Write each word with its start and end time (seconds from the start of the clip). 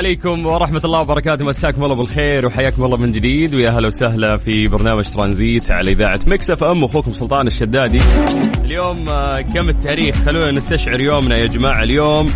عليكم 0.00 0.46
ورحمة 0.46 0.80
الله 0.84 1.00
وبركاته. 1.00 1.44
مساكم 1.44 1.84
الله 1.84 1.94
بالخير 1.94 2.46
وحياكم 2.46 2.84
الله 2.84 2.96
من 2.96 3.12
جديد. 3.12 3.54
ويا 3.54 3.70
هلا 3.70 3.86
وسهلا 3.86 4.36
في 4.36 4.68
برنامج 4.68 5.04
ترانزيت 5.04 5.70
على 5.70 5.90
إذاعة 5.90 6.20
Mix 6.26 6.50
FM. 6.50 6.84
أخوكم 6.84 7.12
سلطان 7.12 7.46
الشدادي. 7.46 7.98
اليوم 8.64 9.08
آه، 9.08 9.40
كم 9.40 9.68
التاريخ؟ 9.68 10.16
خلونا 10.16 10.50
نستشعر 10.50 11.00
يومنا 11.00 11.36
يا 11.36 11.46
جماعة 11.46 11.82
اليوم. 11.82 12.30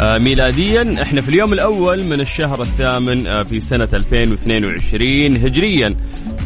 آه، 0.00 0.18
ميلاديا 0.18 1.02
إحنا 1.02 1.20
في 1.20 1.28
اليوم 1.28 1.52
الأول 1.52 2.04
من 2.04 2.20
الشهر 2.20 2.60
الثامن 2.60 3.26
آه، 3.26 3.42
في 3.42 3.60
سنة 3.60 3.88
2022 3.92 5.36
هجريا. 5.36 5.96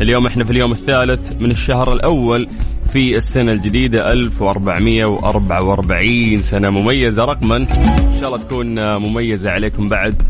اليوم 0.01 0.27
إحنا 0.27 0.45
في 0.45 0.51
اليوم 0.51 0.73
الثالث 0.73 1.41
من 1.41 1.51
الشهر 1.51 1.93
الأول 1.93 2.49
في 2.93 3.17
السنة 3.17 3.53
الجديدة 3.53 4.13
1444 4.13 6.43
سنة. 6.43 6.71
مميزة 6.71 7.25
رقما. 7.25 7.57
إن 7.57 7.67
شاء 8.21 8.29
الله 8.29 8.39
تكون 8.39 8.97
مميزة 8.97 9.51
عليكم 9.51 9.89
بعد. 9.89 10.23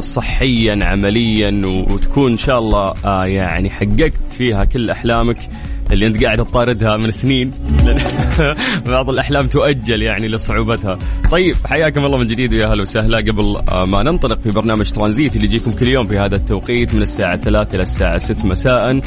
صحيا 0.00 0.78
عمليا 0.82 1.62
وتكون 1.66 2.32
إن 2.32 2.38
شاء 2.38 2.58
الله 2.58 2.94
آه، 3.04 3.24
يعني 3.24 3.70
حققت 3.70 4.12
فيها 4.30 4.64
كل 4.64 4.90
أحلامك 4.90 5.38
اللي 5.92 6.06
أنت 6.06 6.24
قاعد 6.24 6.38
تطاردها 6.38 6.96
من 6.96 7.10
سنين. 7.10 7.52
بعض 8.86 9.10
الأحلام 9.10 9.46
تؤجل 9.46 10.02
يعني 10.02 10.28
لصعوبتها. 10.28 10.98
طيب 11.30 11.56
حياكم 11.64 12.04
الله 12.04 12.18
من 12.18 12.26
جديد 12.26 12.54
ويا 12.54 12.66
هلا 12.66 12.82
وسهلا. 12.82 13.18
قبل 13.18 13.56
آه، 13.68 13.84
ما 13.84 14.02
ننطلق 14.02 14.40
في 14.40 14.50
برنامج 14.50 14.90
ترانزيت 14.90 15.36
اللي 15.36 15.46
يجيكم 15.46 15.70
كل 15.70 15.86
يوم 15.88 16.06
في 16.06 16.18
هذا 16.18 16.36
التوقيت 16.36 16.94
من 16.94 17.02
الساعة 17.02 17.36
3 17.36 17.74
إلى 17.74 17.82
الساعة 17.82 18.18
6 18.18 18.46
مساء. 18.46 19.00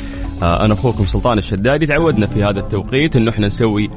آه، 0.44 0.66
أنا 0.66 0.74
أخوكم 0.74 1.06
سلطان 1.06 1.38
الشدادي 1.38 1.86
تعودنا 1.86 2.28
في 2.28 2.44
هذا 2.44 2.60
التوقيت 2.60 3.16
أنه 3.16 3.32
إحنا 3.32 3.48
نسوي 3.48 3.90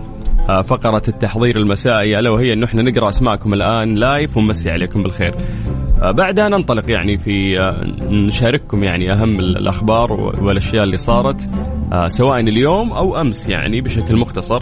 آه، 0.48 0.62
فقرة 0.62 1.02
التحضير 1.08 1.56
المسائي 1.56 2.18
ألا 2.18 2.30
وهي 2.30 2.52
أنه 2.52 2.66
إحنا 2.66 2.82
نقرأ 2.82 3.08
أسماءكم 3.08 3.54
الآن 3.54 3.94
لايف 3.94 4.36
ونمسي 4.36 4.70
عليكم 4.70 5.02
بالخير. 5.02 5.34
آه، 5.34 5.85
بعدها 6.02 6.48
ننطلق 6.48 6.90
يعني 6.90 7.18
في 7.18 7.60
آه، 7.60 7.84
نشارككم 8.10 8.84
يعني 8.84 9.12
أهم 9.12 9.40
ال- 9.40 9.56
الأخبار 9.56 10.12
والأشياء 10.42 10.84
اللي 10.84 10.96
صارت 10.96 11.48
آه، 11.92 12.06
سواء 12.06 12.40
اليوم 12.40 12.92
أو 12.92 13.20
أمس 13.20 13.48
يعني 13.48 13.80
بشكل 13.80 14.16
مختصر 14.16 14.58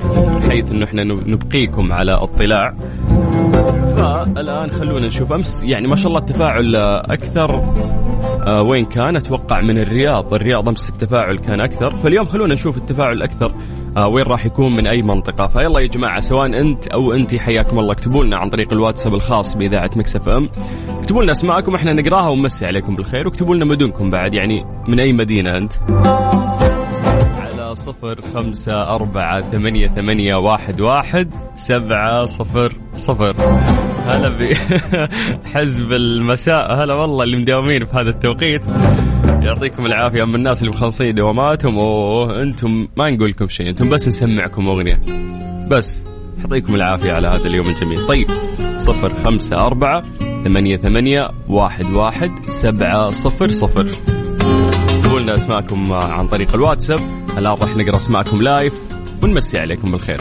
بحيث 0.46 0.70
أنه 0.72 0.84
إحنا 0.84 1.04
نبقيكم 1.04 1.92
على 1.92 2.12
اطلاع. 2.12 2.74
فالآن 3.96 4.70
خلونا 4.70 5.06
نشوف. 5.06 5.32
أمس 5.32 5.64
يعني 5.64 5.88
ما 5.88 5.96
شاء 5.96 6.06
الله 6.08 6.18
التفاعل 6.18 6.76
آه، 6.76 7.02
آه، 8.46 8.62
وين 8.62 8.84
كان؟ 8.84 9.16
أتوقع 9.16 9.60
من 9.60 9.78
الرياض. 9.78 10.34
الرياض 10.34 10.68
أمس 10.68 10.88
التفاعل 10.88 11.38
كان 11.38 11.60
أكثر. 11.60 11.90
فاليوم 11.90 12.24
خلونا 12.26 12.54
نشوف 12.54 12.76
التفاعل 12.76 13.22
أكثر. 13.22 13.46
آه، 13.46 13.54
وين 13.98 14.24
راح 14.26 14.46
يكون 14.46 14.76
من 14.76 14.86
أي 14.86 15.02
منطقة؟ 15.02 15.46
فيلا 15.46 15.80
يا 15.80 15.86
جماعة 15.86 16.20
سواء 16.20 16.46
أنت 16.46 16.86
أو 16.86 17.12
أنت 17.12 17.34
حياكم 17.34 17.78
الله. 17.78 17.92
اكتبوا 17.92 18.24
لنا 18.24 18.36
عن 18.36 18.50
طريق 18.50 18.72
الواتساب 18.72 19.14
الخاص 19.14 19.56
بإذاعة 19.56 19.90
Mix 19.96 20.16
FM. 20.16 20.48
اكتبوا 20.98 21.22
لنا 21.22 21.32
أسماءكم 21.32 21.74
إحنا 21.74 21.92
نقراها 21.92 22.28
ونمسي 22.28 22.66
عليكم 22.66 22.96
بالخير. 22.96 23.26
واكتبوا 23.26 23.54
لنا 23.54 23.64
مدنكم 23.64 24.10
بعد 24.10 24.34
يعني 24.34 24.64
من 24.88 25.00
أي 25.00 25.12
مدينة 25.12 25.50
أنت؟ 25.56 25.72
على 27.38 27.74
صفر 27.74 28.20
خمسة 28.34 28.82
أربعة 28.82 29.40
ثمانية 29.40 29.86
ثمانية 29.86 30.34
واحد 30.34 30.80
واحد 30.80 31.34
سبعة 31.54 32.26
صفر 32.26 32.72
صفر. 32.96 33.34
هلا 34.06 34.56
بحزب 35.44 35.92
المساء. 36.02 36.82
هلا 36.82 36.94
والله 36.94 37.24
اللي 37.24 37.36
مداومين 37.36 37.84
في 37.84 37.96
هذا 37.96 38.10
التوقيت. 38.10 38.66
يعطيكم 39.42 39.86
العافية. 39.86 40.22
أما 40.22 40.36
الناس 40.36 40.62
اللي 40.62 40.70
مخلصين 40.70 41.14
دواماتهم 41.14 41.78
أوه 41.78 42.42
أنتم 42.42 42.88
ما 42.96 43.10
نقول 43.10 43.30
لكم 43.30 43.48
شيء 43.48 43.68
أنتم 43.68 43.88
بس 43.88 44.08
نسمعكم 44.08 44.68
أغنية. 44.68 44.98
بس 45.68 46.02
يعطيكم 46.38 46.74
العافية 46.74 47.12
على 47.12 47.28
هذا 47.28 47.46
اليوم 47.46 47.68
الجميل. 47.68 48.06
طيب 48.06 48.26
صفر 48.78 49.12
خمسة 49.24 49.56
أربعة 49.56 50.02
ثمانية 50.44 50.76
ثمانية 50.76 51.30
واحد 51.48 51.86
واحد 51.86 52.30
سبعة 52.48 53.10
صفر 53.10 53.48
صفر. 53.48 53.86
اكتبوا 54.98 55.20
لنا 55.20 55.34
أسماءكم 55.34 55.92
عن 55.92 56.26
طريق 56.26 56.54
الواتساب. 56.54 57.00
الآن 57.38 57.54
راح 57.60 57.76
نقرأ 57.76 57.96
أسماءكم 57.96 58.42
live 58.42 58.74
ونمسي 59.22 59.58
عليكم 59.58 59.90
بالخير. 59.90 60.20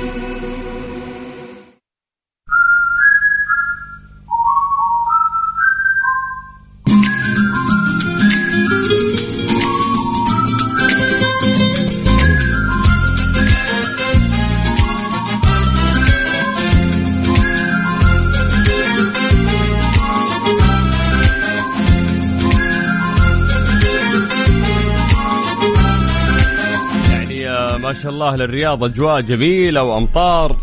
الله 28.21 28.35
للرياض 28.35 28.83
أجواء 28.83 29.21
جميلة 29.21 29.83
وأمطار. 29.83 30.55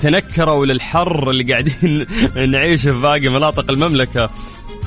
تنكروا 0.00 0.66
للحر 0.66 1.30
اللي 1.30 1.52
قاعدين 1.52 2.06
نعيشه 2.50 2.92
في 2.92 3.00
باقي 3.00 3.28
مناطق 3.28 3.70
المملكة. 3.70 4.30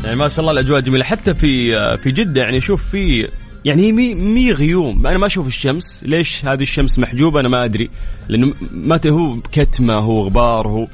يعني 0.03 0.16
ما 0.16 0.28
شاء 0.28 0.40
الله 0.40 0.51
الأجواء 0.51 0.79
جميلة. 0.79 1.03
حتى 1.03 1.34
في 1.34 1.97
في 1.97 2.12
جدة 2.12 2.41
يعني 2.41 2.62
شوف 2.62 2.90
في 2.90 3.28
يعني 3.66 3.91
مي 3.91 4.16
مي 4.16 4.51
غيوم. 4.51 5.07
أنا 5.07 5.17
ما 5.17 5.25
أشوف 5.25 5.47
الشمس. 5.47 6.03
ليش 6.03 6.46
هذه 6.46 6.62
الشمس 6.62 7.00
محجوبة؟ 7.00 7.40
أنا 7.40 7.50
ما 7.50 7.66
أدري. 7.66 7.90
لأنه 8.29 8.53
ما 8.72 9.00
هو 9.07 9.38
كتمة 9.51 9.94
هو 9.94 10.25
غبار 10.25 10.67
هو 10.67 10.88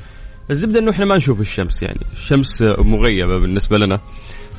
الزبدة 0.52 0.80
إنه 0.80 0.92
إحنا 0.92 1.06
ما 1.06 1.18
نشوف 1.18 1.42
الشمس 1.42 1.84
يعني. 1.84 2.00
الشمس 2.18 2.62
مغيبة 2.62 3.38
بالنسبة 3.38 3.78
لنا. 3.78 4.00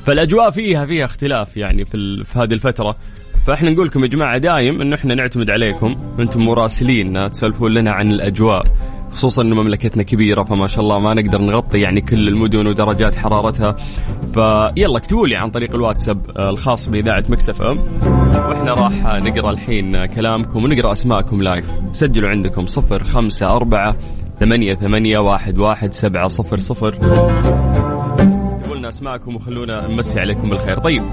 فالأجواء 0.05 0.51
فيها 0.51 0.85
فيها 0.85 1.05
اختلاف 1.05 1.57
يعني 1.57 1.85
في, 1.85 2.23
في 2.23 2.39
هذه 2.39 2.53
الفترة. 2.53 2.95
فاحنا 3.45 3.71
نقول 3.71 3.87
لكم 3.87 4.03
يا 4.03 4.07
جماعة 4.07 4.37
دايم 4.37 4.81
إنه 4.81 4.95
إحنا 4.95 5.15
نعتمد 5.15 5.49
عليكم. 5.49 5.95
أنتم 6.19 6.41
مراسلين 6.41 7.31
تسولفون 7.31 7.73
لنا 7.73 7.91
عن 7.91 8.11
الأجواء. 8.11 8.61
خصوصا 9.11 9.41
ان 9.41 9.53
مملكتنا 9.53 10.03
كبيرة 10.03 10.43
فما 10.43 10.67
شاء 10.67 10.83
الله 10.83 10.99
ما 10.99 11.13
نقدر 11.13 11.41
نغطي 11.41 11.79
يعني 11.79 12.01
كل 12.01 12.27
المدن 12.27 12.67
ودرجات 12.67 13.15
حرارتها. 13.15 13.75
فيلا 14.33 14.97
اكتبوا 14.97 15.27
لي 15.27 15.35
عن 15.35 15.49
طريق 15.49 15.75
الواتساب 15.75 16.37
الخاص 16.39 16.89
بإذاعة 16.89 17.23
Mix 17.29 17.61
FM. 17.61 17.77
وإحنا 18.49 18.73
راح 18.73 19.23
نقرأ 19.23 19.51
الحين 19.51 20.05
كلامكم 20.05 20.63
ونقرأ 20.63 20.91
أسماءكم 20.91 21.41
live 21.41 21.65
سجلوا 21.91 22.29
عندكم 22.29 22.65
صفر 22.65 23.03
خمسة 23.03 23.55
أربعة 23.55 23.95
ثمانية 24.39 24.75
ثمانية 24.75 25.19
واحد 25.19 25.57
واحد 25.57 25.93
سبعة 25.93 26.27
صفر 26.27 26.57
صفر. 26.57 26.87
اكتبوا 28.57 28.75
لنا 28.75 28.89
أسماءكم 28.89 29.35
وخلونا 29.35 29.87
نمسي 29.87 30.19
عليكم 30.19 30.49
بالخير. 30.49 30.77
طيب. 30.77 31.03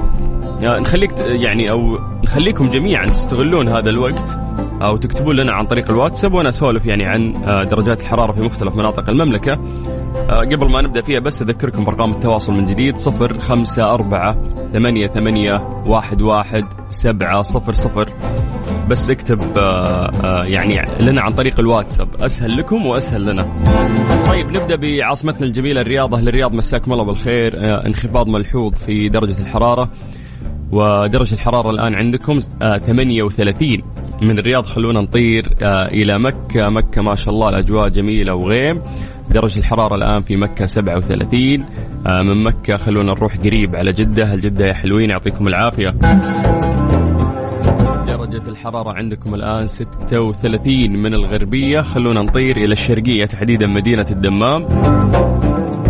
نخليك 0.63 1.19
يعني 1.19 1.71
أو 1.71 1.99
نخليكم 2.25 2.71
جميعا 2.71 3.07
تستغلون 3.07 3.69
هذا 3.69 3.91
الوقت 3.91 4.39
أو 4.83 4.97
تكتبون 4.97 5.37
لنا 5.37 5.53
عن 5.53 5.67
طريق 5.67 5.91
الواتساب 5.91 6.35
وأنا 6.35 6.49
أسولف 6.49 6.87
يعني 6.87 7.07
عن 7.07 7.35
آه، 7.37 7.65
درجات 7.65 8.01
الحرارة 8.01 8.33
في 8.33 8.43
مختلف 8.43 8.77
مناطق 8.77 9.09
المملكة. 9.09 9.53
آه، 10.31 10.41
قبل 10.41 10.71
ما 10.71 10.83
نبدأ 10.83 11.01
فيها 11.01 11.21
بس 11.21 11.43
أذكركم 11.43 11.85
بأرقام 11.85 12.11
التواصل 12.11 12.53
من 12.53 12.67
جديد 12.67 12.97
صفر 12.97 13.39
خمسة 13.39 13.85
أربعة 13.95 14.37
ثمانية 14.73 15.07
ثمانية 15.07 15.83
واحد 15.87 16.23
واحد 16.23 16.65
سبعة 16.91 17.43
صفر 17.43 17.73
صفر. 17.73 18.09
بس 18.89 19.11
اكتب 19.11 19.59
آه، 19.59 20.45
يعني 20.45 20.83
لنا 21.01 21.23
عن 21.23 21.33
طريق 21.33 21.61
الواتساب. 21.61 22.09
أسهل 22.21 22.57
لكم 22.57 22.87
وأسهل 22.87 23.27
لنا. 23.27 23.47
طيب 24.29 24.47
نبدأ 24.57 24.77
بعاصمتنا 24.77 25.47
الجميلة 25.47 25.81
الرياض 25.81 26.15
أهل 26.15 26.29
الرياض 26.29 26.53
مساكم 26.53 26.93
الله 26.93 27.05
بالخير. 27.05 27.53
انخفاض 27.87 28.29
ملحوظ 28.29 28.75
في 28.75 29.09
درجة 29.09 29.41
الحرارة. 29.41 29.89
ودرجة 30.73 31.35
الحرارة 31.35 31.71
الآن 31.71 31.95
عندكم 31.95 32.39
آه 32.63 32.79
38 32.79 33.83
من 34.23 34.39
الرياض 34.39 34.67
خلونا 34.67 35.01
نطير 35.01 35.55
آه 35.63 35.87
إلى 35.87 36.19
مكة. 36.19 36.69
مكة 36.69 37.03
ما 37.03 37.15
شاء 37.15 37.35
الله 37.35 37.49
الأجواء 37.49 37.89
جميلة 37.89 38.35
وغيم. 38.35 38.81
درجة 39.31 39.59
الحرارة 39.59 39.95
الآن 39.95 40.21
في 40.21 40.37
مكة 40.37 40.67
37 40.67 41.65
آه 42.07 42.23
من 42.23 42.45
مكة 42.45 42.77
خلونا 42.77 43.13
نروح 43.13 43.37
قريب 43.37 43.77
على 43.77 43.93
جدة. 43.93 44.25
هل 44.25 44.41
جدة 44.41 44.67
يا 44.67 44.73
حلوين؟ 44.73 45.11
يعطيكم 45.11 45.49
العافية. 45.49 45.91
درجة 48.09 48.49
الحرارة 48.49 48.93
عندكم 48.93 49.35
الآن 49.35 49.67
36 49.67 50.91
من 50.91 51.15
الغربية 51.15 51.81
خلونا 51.81 52.23
نطير 52.23 52.57
إلى 52.57 52.73
الشرقية 52.73 53.25
تحديدا 53.25 53.67
مدينة 53.67 54.07
الدمام. 54.11 54.63
آه، 54.63 55.82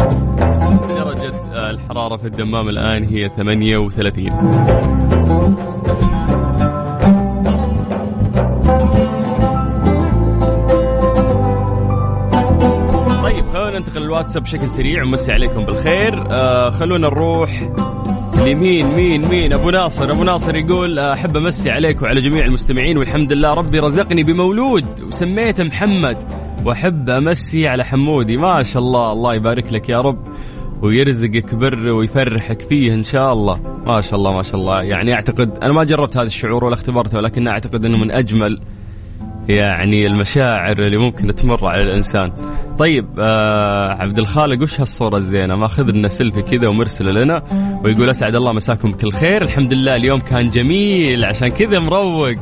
الحرارة 1.73 2.17
في 2.17 2.27
الدمام 2.27 2.69
الآن 2.69 3.05
هي 3.05 3.29
38 3.29 4.29
طيب 13.23 13.45
خلونا 13.53 13.79
ننتقل 13.79 14.03
الواتساب 14.03 14.43
بشكل 14.43 14.71
سريع 14.71 15.03
ومسي 15.05 15.33
عليكم 15.33 15.65
بالخير. 15.65 16.25
آه 16.31 16.71
خلونا 16.71 17.09
نروح 17.09 17.71
لمين؟ 18.47 18.87
مين؟ 18.87 19.29
مين؟ 19.29 19.53
أبو 19.53 19.71
ناصر. 19.71 20.13
أبو 20.13 20.25
ناصر 20.25 20.57
يقول 20.57 20.99
آه، 20.99 21.13
أحب 21.13 21.37
أمسي 21.37 21.71
عليك 21.71 22.03
وعلى 22.03 22.21
جميع 22.21 22.45
المستمعين 22.45 22.99
والحمد 22.99 23.33
لله 23.33 23.51
ربي 23.51 23.79
رزقني 23.79 24.23
بمولود 24.23 24.85
وسميته 25.03 25.65
محمد 25.65 26.17
وأحب 26.65 27.11
أمسي 27.11 27.69
على 27.69 27.85
حمودي. 27.85 28.37
ما 28.37 28.63
شاء 28.63 28.83
الله 28.83 29.13
الله 29.13 29.35
يبارك 29.35 29.73
لك 29.73 29.89
يا 29.89 30.01
رب. 30.01 30.19
ويرزقك 30.83 31.55
بر 31.55 31.89
ويفرحك 31.89 32.63
فيه 32.63 32.95
إن 32.95 33.05
شاء 33.05 33.33
الله 33.33 33.61
ما 33.87 34.01
شاء 34.01 34.15
الله 34.15 34.33
ما 34.33 34.43
شاء 34.43 34.61
الله 34.61 34.83
يعني 34.83 35.15
أعتقد 35.15 35.59
أنا 35.63 35.73
ما 35.73 35.85
جربت 35.85 36.17
هذا 36.17 36.27
الشعور 36.27 36.65
ولا 36.65 36.75
اختبرته 36.75 37.19
ولكن 37.19 37.49
أعتقد 37.49 37.85
إنه 37.85 37.99
من 37.99 38.11
أجمل 38.11 38.61
يعني 39.49 40.07
المشاعر 40.07 40.79
اللي 40.79 40.97
ممكن 40.97 41.35
تمر 41.35 41.67
على 41.67 41.83
الإنسان. 41.83 42.33
طيب 42.79 43.07
آه 43.19 43.89
عبد 43.89 44.19
الخالق 44.19 44.63
وش 44.63 44.81
هالصورة 44.81 45.17
الزينة؟ 45.17 45.57
ماخذ 45.57 45.91
لنا 45.91 46.09
سيلفي 46.09 46.43
كذا 46.43 46.69
ومرسله 46.69 47.13
لنا 47.13 47.43
ويقول 47.85 48.11
أسعد 48.11 48.35
الله 48.35 48.53
مساكم 48.53 48.93
بكل 48.93 49.13
خير، 49.13 49.43
الحمد 49.43 49.73
لله 49.73 49.97
اليوم 49.97 50.21
كان 50.21 50.51
جميل 50.51 51.25
عشان 51.25 51.49
كذا 51.49 51.79
مروق. 51.79 52.35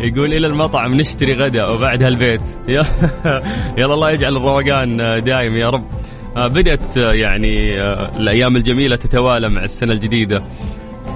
يقول 0.00 0.32
إلى 0.32 0.46
المطعم 0.46 0.94
نشتري 0.94 1.34
غدا 1.34 1.68
وبعدها 1.68 2.08
البيت. 2.08 2.42
يلا 3.78 3.94
الله 3.94 4.10
يجعل 4.10 4.36
الروقان 4.36 4.96
دايم 5.24 5.56
يا 5.56 5.70
رب. 5.70 5.84
آه 6.36 6.46
بدأت 6.46 6.98
آه، 6.98 7.12
يعني 7.12 7.80
آه 7.80 8.10
الأيام 8.18 8.56
الجميلة 8.56 8.96
تتوالى 8.96 9.48
مع 9.48 9.64
السنة 9.64 9.92
الجديدة. 9.92 10.42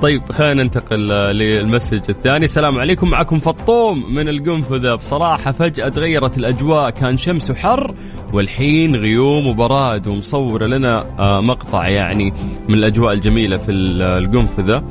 طيب 0.02 0.32
خلينا 0.32 0.62
ننتقل 0.62 0.98
للمسج 1.36 2.00
الثاني. 2.08 2.44
السلام 2.44 2.78
عليكم 2.78 3.10
معكم 3.10 3.38
فطوم 3.38 4.14
من 4.14 4.28
القنفذة. 4.28 4.94
بصراحة 4.94 5.52
فجأة 5.52 5.88
تغيرت 5.88 6.38
الأجواء 6.38 6.90
كان 6.90 7.16
شمس 7.16 7.50
وحر 7.50 7.94
والحين 8.32 8.96
غيوم 8.96 9.46
وبراد 9.46 10.06
ومصور 10.06 10.64
لنا 10.66 11.06
مقطع 11.40 11.88
يعني 11.88 12.32
من 12.68 12.74
الأجواء 12.74 13.12
الجميلة 13.12 13.56
في 13.56 13.70
ال- 13.72 14.02
القنفذة. 14.02 14.84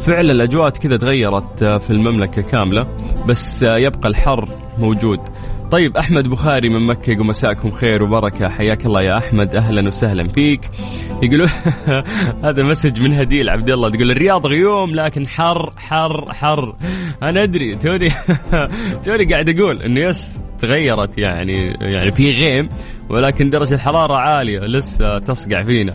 فعلا 0.00 0.32
الأجواء 0.32 0.70
كذا 0.70 0.96
تغيرت 0.96 1.64
في 1.64 1.90
المملكة 1.90 2.42
كاملة 2.42 2.86
بس 3.28 3.62
يبقى 3.62 4.08
الحر 4.08 4.48
موجود. 4.78 5.20
طيب 5.70 5.96
أحمد 5.96 6.28
بخاري 6.28 6.68
من 6.68 6.86
مكة 6.86 7.10
يقول 7.10 7.26
مساكم 7.26 7.70
خير 7.70 8.02
وبركة. 8.02 8.48
حياك 8.48 8.86
الله 8.86 9.02
يا 9.02 9.18
أحمد. 9.18 9.54
أهلا 9.54 9.88
وسهلا 9.88 10.28
فيك. 10.28 10.60
يقولوا 11.22 11.46
هذا 12.44 12.62
message 12.62 13.00
من 13.00 13.14
هديل 13.14 13.50
عبد 13.50 13.70
الله. 13.70 13.90
تقول 13.90 14.10
الرياض 14.10 14.46
غيوم 14.46 14.94
لكن 14.94 15.26
حر 15.26 15.72
حر 15.76 16.32
حر. 16.32 16.76
أنا 17.22 17.42
أدري. 17.42 17.74
توني 17.74 18.08
توني 19.04 19.24
قاعد 19.24 19.48
أقول 19.60 19.82
إنه 19.82 20.00
yes 20.00 20.40
تغيرت 20.58 21.18
يعني 21.18 21.76
يعني 21.80 22.12
في 22.12 22.30
غيم 22.30 22.68
ولكن 23.08 23.50
درجة 23.50 23.74
الحرارة 23.74 24.14
عالية. 24.14 24.58
لسه 24.60 25.18
تصقع 25.18 25.62
فينا. 25.62 25.94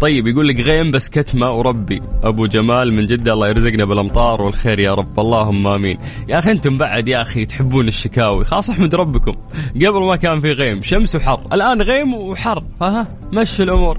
طيب 0.00 0.26
يقول 0.26 0.48
لك 0.48 0.60
غيم 0.60 0.90
بس 0.90 1.10
كتمة 1.10 1.50
وربي. 1.50 1.98
أبو 2.22 2.46
جمال 2.46 2.94
من 2.94 3.06
جدة 3.06 3.32
الله 3.32 3.48
يرزقنا 3.48 3.84
بالأمطار 3.84 4.42
والخير 4.42 4.78
يا 4.78 4.94
رب. 4.94 5.20
اللهم 5.20 5.66
آمين. 5.66 5.98
يا 6.28 6.38
أخي 6.38 6.50
أنتم 6.50 6.78
بعد 6.78 7.08
يا 7.08 7.22
أخي 7.22 7.44
تحبون 7.44 7.88
الشكاوي 7.88 8.44
خلاص 8.44 8.70
احمد 8.70 8.94
ربكم. 8.94 9.32
قبل 9.74 10.06
ما 10.06 10.16
كان 10.16 10.40
في 10.40 10.52
غيم 10.52 10.82
شمس 10.82 11.16
وحر. 11.16 11.42
الآن 11.52 11.82
غيم 11.82 12.14
وحر. 12.14 12.64
فها 12.80 13.06
مشي 13.32 13.62
الأمور. 13.62 13.98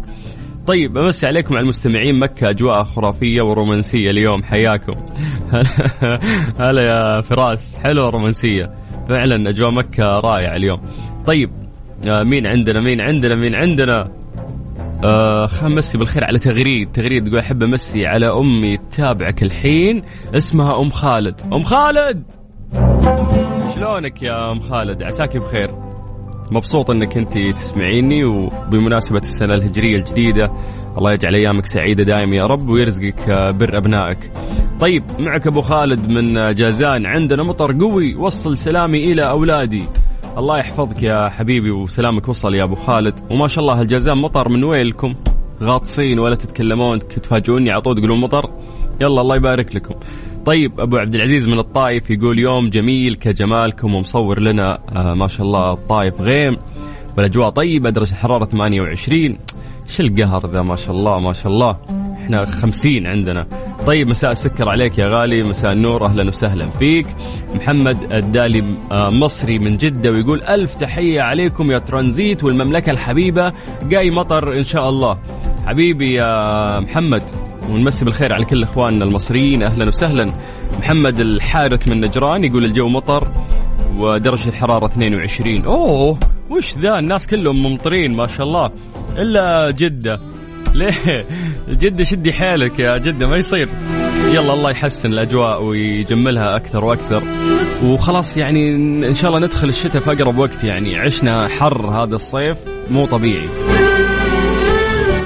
طيب 0.68 0.98
امسي 0.98 1.28
عليكم 1.28 1.56
على 1.56 1.64
المستمعين 1.64 2.20
مكة 2.20 2.50
أجواء 2.50 2.84
خرافية 2.84 3.42
ورومانسية 3.42 4.12
اليوم. 4.12 4.44
حياكم. 4.44 4.94
هلا 6.62 6.82
يا 6.82 7.22
فراس. 7.22 7.78
حلوة 7.78 8.10
رومانسية. 8.10 8.72
فعلا 9.10 9.50
أجواء 9.50 9.72
مكة 9.72 10.20
رائعة 10.20 10.56
اليوم. 10.56 10.82
طيب 11.26 11.50
آه، 12.08 12.24
مين 12.24 12.48
عندنا؟ 12.48 12.82
مين 12.82 13.02
عندنا؟ 13.02 13.36
مين 13.36 13.56
عندنا؟ 13.56 14.12
آه 15.04 15.50
نمسي 15.64 15.98
بالخير 15.98 16.26
على 16.26 16.40
تغريد. 16.40 16.92
تغريد 16.92 17.28
تقول 17.28 17.40
أحب 17.40 17.64
أمسي 17.64 18.06
على 18.06 18.28
أمي 18.28 18.78
تتابعك 18.78 19.44
الحين. 19.44 20.02
اسمها 20.36 20.82
أم 20.82 20.90
خالد. 20.90 21.42
أم 21.54 21.64
خالد! 21.64 22.24
شلونك 23.76 24.24
يا 24.24 24.52
أم 24.52 24.60
خالد؟ 24.60 25.04
عساك 25.04 25.38
بخير. 25.38 25.72
مبسوط 26.52 26.92
إنك 26.92 27.18
أنت 27.18 27.38
تسمعيني 27.38 28.24
وبمناسبة 28.24 29.20
السنة 29.20 29.54
الهجرية 29.54 29.96
الجديدة 29.96 30.52
الله 30.98 31.12
يجعل 31.12 31.36
أيامك 31.36 31.66
سعيدة 31.66 32.04
دائما 32.04 32.36
يا 32.36 32.46
رب 32.46 32.70
ويرزقك 32.70 33.30
آه، 33.30 33.52
بر 33.52 33.78
أبنائك. 33.78 34.32
طيب 34.80 35.04
معك 35.20 35.48
أبو 35.48 35.62
خالد 35.62 36.10
من 36.10 36.56
جازان. 36.56 37.06
عندنا 37.06 37.44
مطر 37.44 37.72
قوي. 37.80 38.16
وصل 38.16 38.58
سلامي 38.58 39.12
إلى 39.12 39.22
أولادي. 39.22 39.84
الله 40.38 40.58
يحفظك 40.58 41.04
يا 41.04 41.30
حبيبي 41.30 41.72
وسلامك 41.72 42.30
وصل 42.30 42.54
يا 42.56 42.64
أبو 42.64 42.76
خالد. 42.76 43.14
وما 43.30 43.48
شاء 43.48 43.64
الله 43.64 43.82
الجازان 43.82 44.18
مطر 44.18 44.50
من 44.50 44.64
وين 44.64 44.88
لكم؟ 44.88 45.16
غاطسين 45.64 46.20
ولا 46.20 46.36
تتكلمون 46.36 47.00
تفاجئوني 47.00 47.72
على 47.72 47.82
طول 47.82 47.98
تقولون 47.98 48.20
مطر. 48.20 48.50
يلا 49.02 49.22
الله 49.22 49.36
يبارك 49.36 49.76
لكم. 49.76 49.96
طيب 50.46 50.80
أبو 50.80 50.98
عبد 50.98 51.16
العزيز 51.16 51.48
من 51.48 51.60
الطايف 51.60 52.10
يقول 52.10 52.40
يوم 52.40 52.70
جميل 52.70 53.16
كجمالكم 53.16 53.96
ومصور 53.96 54.40
لنا 54.40 54.80
آه 54.96 55.14
ما 55.14 55.28
شاء 55.28 55.46
الله 55.46 55.74
الطايف 55.74 56.22
غيم. 56.22 56.58
والاجواء 57.18 57.50
طيبة 57.50 57.90
درجة 57.90 58.12
الحراره 58.12 58.46
28 58.46 59.38
إيش 59.90 60.02
القهر 60.02 60.48
ذا؟ 60.48 60.62
ما 60.62 60.76
شاء 60.76 60.96
الله 60.96 61.20
ما 61.20 61.34
شاء 61.34 61.52
الله. 61.52 61.78
إحنا 62.24 62.46
50 62.46 63.08
عندنا. 63.08 63.48
طيب 63.88 64.08
مساء 64.08 64.32
السكر 64.32 64.70
عليك 64.70 64.98
يا 64.98 65.08
غالي 65.08 65.44
مساء 65.44 65.72
النور 65.72 66.06
أهلا 66.06 66.28
وسهلا 66.28 66.70
فيك. 66.70 67.08
محمد 67.56 68.14
الدالي 68.14 68.78
آه، 68.92 69.10
مصري 69.10 69.60
من 69.60 69.78
جدة 69.78 70.12
ويقول 70.12 70.42
ألف 70.44 70.76
تحية 70.76 71.22
عليكم 71.22 71.72
يا 71.72 71.80
ترانزيت 71.80 72.44
والمملكة 72.44 72.90
الحبيبة. 72.92 73.54
جاي 73.84 74.12
مطر 74.12 74.58
إن 74.58 74.64
شاء 74.64 74.90
الله. 74.90 75.18
حبيبي 75.66 76.14
يا 76.14 76.80
محمد 76.80 77.24
ونمسي 77.70 78.06
بالخير 78.06 78.34
على 78.34 78.46
كل 78.46 78.64
إخواننا 78.64 79.06
المصريين 79.06 79.64
أهلا 79.64 79.88
وسهلا. 79.88 80.32
محمد 80.80 81.20
الحارث 81.20 81.88
من 81.88 82.02
نجران 82.02 82.44
يقول 82.44 82.66
الجو 82.66 82.88
مطر 82.88 83.28
ودرجة 83.98 84.50
الحرارة 84.50 84.86
22 84.86 85.66
أوه 85.66 86.18
وش 86.50 86.78
ذا؟ 86.78 87.00
الناس 87.00 87.28
كلهم 87.28 87.64
ممطرين 87.64 88.16
ما 88.16 88.28
شاء 88.28 88.48
الله. 88.48 88.72
إلا 89.18 89.72
جدة. 89.72 90.20
ليه؟ 90.74 91.26
جدة 91.70 92.04
شدي 92.04 92.34
حيلك 92.34 92.80
يا 92.80 92.98
جدة 92.98 93.28
ما 93.28 93.38
يصير. 93.38 93.70
يلا 94.34 94.54
الله 94.54 94.70
يحسن 94.70 95.14
الأجواء 95.14 95.64
ويجملها 95.64 96.56
أكثر 96.56 96.86
وأكثر. 96.86 97.24
وخلاص 97.84 98.38
يعني 98.38 98.76
إن 99.08 99.16
شاء 99.16 99.32
الله 99.32 99.46
ندخل 99.48 99.70
الشتاء 99.70 100.02
في 100.02 100.12
أقرب 100.12 100.38
وقت 100.38 100.64
يعني. 100.64 100.98
عشنا 100.98 101.48
حر 101.48 101.86
هذا 101.86 102.16
الصيف 102.16 102.58
مو 102.90 103.06
طبيعي. 103.06 103.50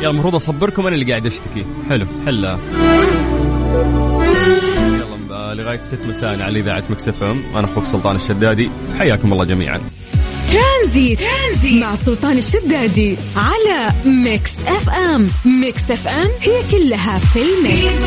يلا 0.02 0.10
المفروض 0.10 0.36
أصبركم 0.36 0.88
أنا 0.88 0.96
اللي 0.96 1.12
قاعد 1.12 1.26
أشتكي. 1.26 1.66
حلو 1.90 2.06
حلها 2.26 2.60
يلا 4.88 5.54
لغاية 5.54 5.82
6 5.82 6.10
مساء 6.10 6.42
على 6.42 6.60
إذاعة 6.60 6.84
Mix 6.90 7.24
FM. 7.24 7.42
أنا 7.56 7.66
أخوك 7.66 7.86
سلطان 7.86 8.16
الشدادي. 8.16 8.70
حياكم 9.00 9.34
الله 9.34 9.46
جميعا. 9.46 9.82
Transit, 10.56 11.20
Transit. 11.20 11.84
مع 11.84 11.96
سلطان 11.96 12.38
الشدادي 12.38 13.18
على 13.36 13.94
Mix 14.06 14.56
FM. 14.68 15.30
Mix 15.62 15.92
FM 15.92 16.30
هي 16.42 16.62
كلها 16.72 17.20
في 17.20 17.40
في 17.40 17.40
الميكس. 17.40 18.06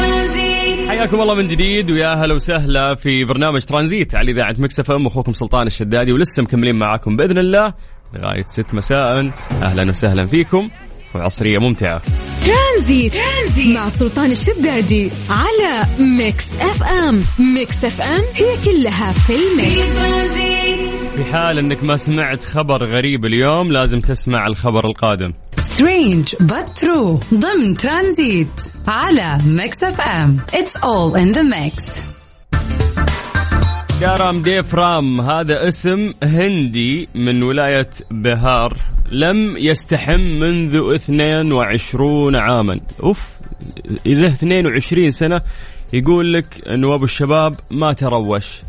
حياكم 0.89 1.21
الله 1.21 1.35
من 1.35 1.49
جديد 1.49 1.91
ويا 1.91 2.15
هلا 2.15 2.35
وسهلا 2.35 2.95
في 2.95 3.25
برنامج 3.25 3.61
ترانزيت 3.61 4.15
على 4.15 4.33
إذاعة 4.33 4.55
Mix 4.59 4.91
FM. 4.91 5.07
أخوكم 5.07 5.33
سلطان 5.33 5.67
الشدادي 5.67 6.13
ولسه 6.13 6.43
مكملين 6.43 6.75
معاكم 6.75 7.17
بإذن 7.17 7.39
الله 7.39 7.75
لغاية 8.15 8.45
6 8.47 8.75
مساء. 8.75 9.33
أهلا 9.63 9.89
وسهلا 9.89 10.27
فيكم 10.27 10.71
وعصريه 11.15 11.59
ممتعة. 11.59 12.03
Transit, 12.47 13.15
Transit. 13.15 13.77
مع 13.77 13.89
سلطان 13.89 14.31
الشدادي 14.33 15.11
على 15.31 15.87
Mix 15.99 16.47
FM. 16.61 17.23
Mix 17.55 17.85
FM 17.85 18.23
هي 18.35 18.57
كلها 18.65 19.13
في 19.13 19.33
في 19.33 19.35
ال 19.35 19.51
mix 19.51 19.99
Transit. 19.99 21.08
في 21.19 21.25
حال 21.25 21.59
انك 21.59 21.85
ما 21.85 21.97
سمعت 21.97 22.45
خبر 22.45 22.85
غريب 22.85 23.25
اليوم 23.25 23.73
لازم 23.73 24.01
تسمع 24.01 24.47
الخبر 24.47 24.87
القادم. 24.87 25.33
strange 25.57 26.35
but 26.35 26.83
true. 26.83 27.35
ضمن 27.35 27.77
ترانزيت 27.77 28.61
على 28.89 29.39
Mix 29.47 29.85
FM 29.85 30.37
it's 30.55 30.77
all 30.77 31.19
in 31.21 31.33
the 31.33 31.43
mix 31.43 31.83
كارام 34.01 34.43
ديف 34.43 34.75
رام 34.75 35.21
هذا 35.21 35.69
اسم 35.69 36.09
هندي 36.23 37.09
من 37.15 37.43
ولاية 37.43 37.91
بهار 38.11 38.77
لم 39.13 39.57
يستحم 39.57 40.21
منذ 40.21 40.95
22 40.95 42.37
عاما. 42.37 42.81
أوف 43.03 43.29
له 44.07 44.27
22 44.27 45.11
سنة 45.11 45.41
يقول 45.93 46.35
لك 46.35 46.63
انه 46.67 46.95
ابو 46.95 47.05
الشباب 47.05 47.55
ما 47.71 47.93
تروش. 47.93 48.61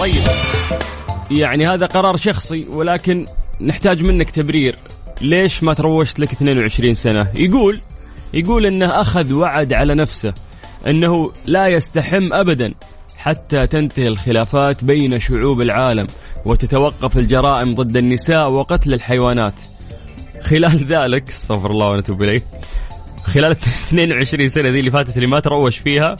طيب. 0.00 0.95
يعني 1.30 1.64
هذا 1.64 1.86
قرار 1.86 2.16
شخصي 2.16 2.66
ولكن 2.70 3.26
نحتاج 3.60 4.02
منك 4.02 4.30
تبرير. 4.30 4.76
ليش 5.20 5.62
ما 5.62 5.74
تروشت 5.74 6.18
لك 6.18 6.32
22 6.32 6.94
سنة؟ 6.94 7.28
يقول 7.34 7.80
يقول 8.34 8.66
إنه 8.66 9.00
أخذ 9.00 9.32
وعد 9.32 9.72
على 9.72 9.94
نفسه 9.94 10.34
إنه 10.86 11.32
لا 11.46 11.68
يستحم 11.68 12.32
ابدا 12.32 12.74
حتى 13.16 13.66
تنتهي 13.66 14.08
الخلافات 14.08 14.84
بين 14.84 15.20
شعوب 15.20 15.60
العالم 15.60 16.06
وتتوقف 16.46 17.16
الجرائم 17.16 17.74
ضد 17.74 17.96
النساء 17.96 18.50
وقتل 18.50 18.94
الحيوانات. 18.94 19.60
خلال 20.42 20.76
ذلك 20.76 21.28
استغفر 21.28 21.70
الله 21.70 21.90
ونتوب 21.90 22.22
إليه 22.22 22.42
خلال 23.24 23.50
22 23.50 24.48
سنة 24.48 24.68
ذي 24.68 24.80
اللي 24.80 24.90
فاتت 24.90 25.16
اللي 25.16 25.26
ما 25.26 25.40
تروش 25.40 25.78
فيها 25.78 26.14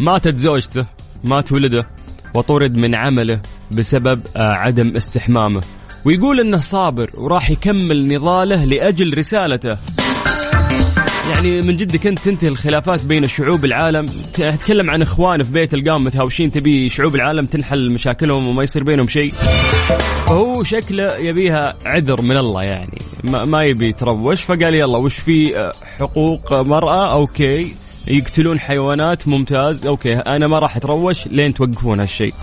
ماتت 0.00 0.36
زوجته 0.36 0.86
مات 1.24 1.52
ولده 1.52 1.86
وطرد 2.34 2.74
من 2.74 2.94
عمله 2.94 3.40
بسبب 3.70 4.20
آه، 4.36 4.54
عدم 4.54 4.96
استحمامه. 4.96 5.62
ويقول 6.04 6.40
إنه 6.40 6.58
صابر 6.58 7.10
وراح 7.14 7.50
يكمل 7.50 8.14
نضاله 8.14 8.64
لأجل 8.64 9.18
رسالته. 9.18 9.76
يعني 11.34 11.62
من 11.62 11.76
جدك 11.76 12.06
أنت 12.06 12.18
تنتهي 12.18 12.48
الخلافات 12.48 13.04
بين 13.04 13.26
شعوب 13.26 13.64
العالم. 13.64 14.06
تتكلم 14.32 14.90
عن 14.90 15.02
إخوان 15.02 15.42
في 15.42 15.52
بيت 15.52 15.74
القام 15.74 16.04
متهاوشين 16.04 16.50
تبي 16.50 16.88
شعوب 16.88 17.14
العالم 17.14 17.46
تنحل 17.46 17.90
مشاكلهم 17.90 18.48
وما 18.48 18.62
يصير 18.62 18.84
بينهم 18.84 19.06
شيء. 19.06 19.32
فهو 20.26 20.62
شكله 20.62 21.16
يبيها 21.16 21.74
عذر 21.86 22.22
من 22.22 22.36
الله 22.36 22.62
يعني. 22.62 22.98
ما, 23.24 23.44
ما 23.44 23.64
يبي 23.64 23.88
يتروش 23.88 24.42
فقال 24.42 24.74
يلا 24.74 24.98
وش 24.98 25.18
في 25.18 25.58
آه، 25.58 25.72
حقوق 25.98 26.60
مرأة؟ 26.60 27.12
أوكي. 27.12 27.74
يقتلون 28.08 28.60
حيوانات 28.60 29.28
ممتاز. 29.28 29.86
أوكي 29.86 30.14
أنا 30.14 30.46
ما 30.46 30.58
راح 30.58 30.76
أتروش 30.76 31.26
لين 31.26 31.54
توقفون 31.54 32.00
هالشيء. 32.00 32.34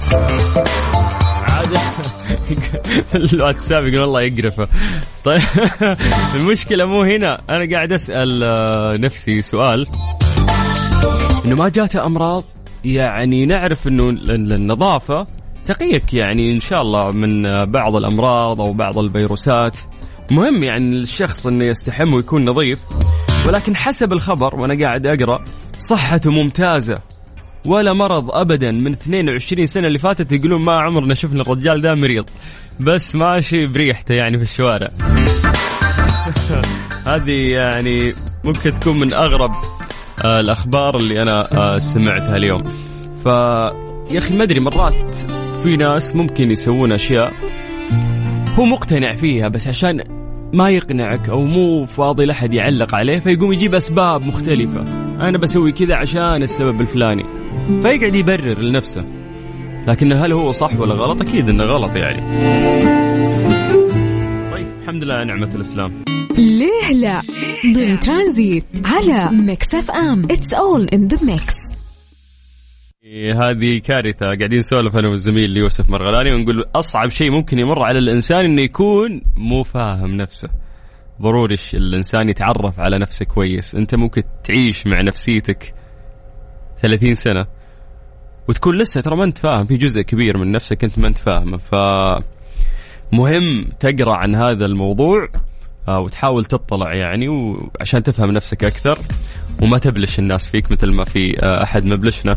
الواتساب 3.16 3.86
يقول 3.86 4.00
والله 4.00 4.22
يقرفه. 4.22 4.68
طيب 5.24 5.42
المشكلة 6.36 6.86
مو 6.86 7.04
هنا. 7.04 7.42
أنا 7.50 7.72
قاعد 7.76 7.92
أسأل 7.94 8.44
آه، 8.44 8.98
نفسي 8.98 9.42
سؤال. 9.42 9.88
إنه 11.46 11.56
ما 11.56 11.70
جاته 11.70 12.06
أمراض؟ 12.06 12.44
يعني 12.86 13.46
نعرف 13.46 13.88
إنه 13.88 14.10
ال- 14.10 14.54
النظافة 14.54 15.28
تقيك 15.66 16.14
يعني 16.14 16.54
إن 16.54 16.60
شاء 16.60 16.82
الله 16.82 17.12
من 17.12 17.46
آه، 17.46 17.64
بعض 17.66 17.96
الأمراض 17.96 18.62
أو 18.62 18.74
بعض 18.74 18.98
الفيروسات. 18.98 19.78
مهم 20.32 20.64
يعني 20.64 20.96
الشخص 20.98 21.48
إنه 21.48 21.66
يستحم 21.66 22.14
ويكون 22.14 22.46
نظيف. 22.50 22.80
ولكن 23.48 23.76
حسب 23.76 24.14
الخبر 24.14 24.56
وأنا 24.56 24.86
قاعد 24.86 25.08
أقرأ 25.08 25.44
صحته 25.80 26.32
ممتازة. 26.32 27.00
ولا 27.66 27.94
مرض 27.94 28.32
ابدا 28.32 28.72
من 28.72 28.92
22 28.92 29.66
سنة 29.66 29.88
اللي 29.88 30.00
فاتت 30.00 30.32
يقولون 30.32 30.62
ما 30.62 30.82
عمرنا 30.82 31.14
شفنا 31.14 31.42
الرجال 31.42 31.82
ده 31.82 31.96
مريض. 31.96 32.26
بس 32.80 33.16
ماشي 33.16 33.68
بريحته 33.68 34.16
يعني 34.16 34.38
في 34.38 34.44
الشوارع. 34.44 34.88
هذه 37.12 37.52
يعني 37.52 38.14
ممكن 38.44 38.74
تكون 38.74 39.00
من 39.00 39.14
أغرب 39.14 39.52
آه، 40.26 40.40
الأخبار 40.40 40.98
اللي 40.98 41.22
أنا 41.22 41.58
آه، 41.58 41.78
سمعتها 41.78 42.38
اليوم. 42.38 42.64
ف 43.24 43.26
يا 44.12 44.18
أخي 44.18 44.34
ما 44.34 44.44
أدري 44.44 44.60
مرات 44.60 45.16
في 45.64 45.78
ناس 45.78 46.16
ممكن 46.16 46.52
يسوون 46.52 46.92
أشياء 46.92 47.34
هو 48.56 48.66
مقتنع 48.66 49.14
فيها 49.14 49.48
بس 49.48 49.68
عشان 49.68 50.21
ما 50.54 50.70
يقنعك 50.70 51.30
أو 51.30 51.42
مو 51.42 51.86
فاضي 51.86 52.26
لحد 52.26 52.54
يعلق 52.54 52.96
عليه 52.96 53.20
فيقوم 53.20 53.54
يجيب 53.54 53.76
أسباب 53.76 54.22
مختلفة. 54.22 54.82
أنا 55.28 55.38
بسوي 55.38 55.72
كذا 55.72 55.96
عشان 55.96 56.44
السبب 56.44 56.82
الفلاني. 56.82 57.26
فيقعد 57.82 58.16
يبرر 58.16 58.60
لنفسه. 58.60 59.06
لكن 59.88 60.14
هل 60.14 60.32
هو 60.32 60.52
صح 60.52 60.80
ولا 60.80 60.94
غلط؟ 60.94 61.22
أكيد 61.22 61.50
إنه 61.50 61.64
غلط 61.64 61.96
يعني. 61.96 62.22
طيب 64.52 64.68
الحمد 64.82 65.04
لله 65.04 65.24
نعمة 65.24 65.56
الإسلام. 65.56 65.92
ليه 66.38 66.94
لا؟ 66.94 67.22
ضمن 67.66 68.00
ترانزيت 68.00 68.66
على 68.86 69.30
Mix 69.38 69.76
FM. 69.76 70.24
it's 70.24 70.54
all 70.54 70.86
in 70.86 71.08
the 71.08 71.26
mix 71.26 71.81
هذه 73.12 73.78
كارثة. 73.78 74.26
قاعدين 74.26 74.60
نسولف 74.60 74.96
أنا 74.96 75.10
والزميل 75.10 75.58
يوسف 75.58 75.90
مرغلاني 75.90 76.32
ونقول 76.34 76.66
أصعب 76.76 77.10
شيء 77.10 77.32
ممكن 77.32 77.60
يمر 77.60 77.84
على 77.84 78.00
الإنسان 78.00 78.46
إنه 78.46 78.64
يكون 78.64 79.22
مو 79.38 79.64
فاهم 79.64 80.12
نفسه. 80.12 80.50
ضروري 81.22 81.56
الإنسان 81.74 82.30
يتعرف 82.30 82.80
على 82.80 83.00
نفسه 83.00 83.26
كويس. 83.26 83.76
أنت 83.76 83.96
ممكن 83.96 84.24
تعيش 84.44 84.88
مع 84.88 85.02
نفسيتك 85.02 85.74
30 86.82 87.14
سنة 87.14 87.46
وتكون 88.50 88.78
لسه 88.78 89.02
ترى 89.02 89.16
ما 89.16 89.24
أنت 89.24 89.38
فاهم. 89.38 89.66
في 89.66 89.78
جزء 89.78 90.02
كبير 90.02 90.38
من 90.38 90.52
نفسك 90.52 90.84
أنت 90.84 91.00
ما 91.00 91.08
أنت 91.08 91.18
فاهمه. 91.18 91.58
ف 91.58 91.76
مهم 93.14 93.66
تقرأ 93.80 94.16
عن 94.16 94.36
هذا 94.36 94.66
الموضوع. 94.66 95.28
وتحاول 95.88 96.46
تطلع 96.46 96.94
يعني 96.94 97.28
وعشان 97.28 98.04
تفهم 98.04 98.32
نفسك 98.32 98.64
أكثر 98.64 98.98
وما 99.62 99.78
تبلش 99.78 100.20
الناس 100.20 100.48
فيك 100.50 100.72
مثل 100.72 100.92
ما 100.92 101.06
في 101.06 101.40
آه، 101.40 101.64
أحد 101.64 101.86
مبلشنا. 101.86 102.36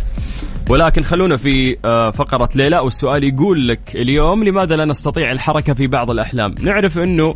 ولكن 0.71 1.03
خلونا 1.03 1.37
في 1.37 1.77
آه، 1.85 2.11
فقرة 2.11 2.49
ليلى 2.55 2.79
والسؤال 2.79 3.25
يقول 3.25 3.69
لك 3.69 3.97
اليوم 3.97 4.45
لماذا 4.45 4.77
لا 4.77 4.85
نستطيع 4.85 5.33
الحركة 5.33 5.75
في 5.75 5.87
بعض 5.87 6.11
الأحلام؟ 6.11 6.55
نعرف 6.61 6.99
آه، 6.99 7.35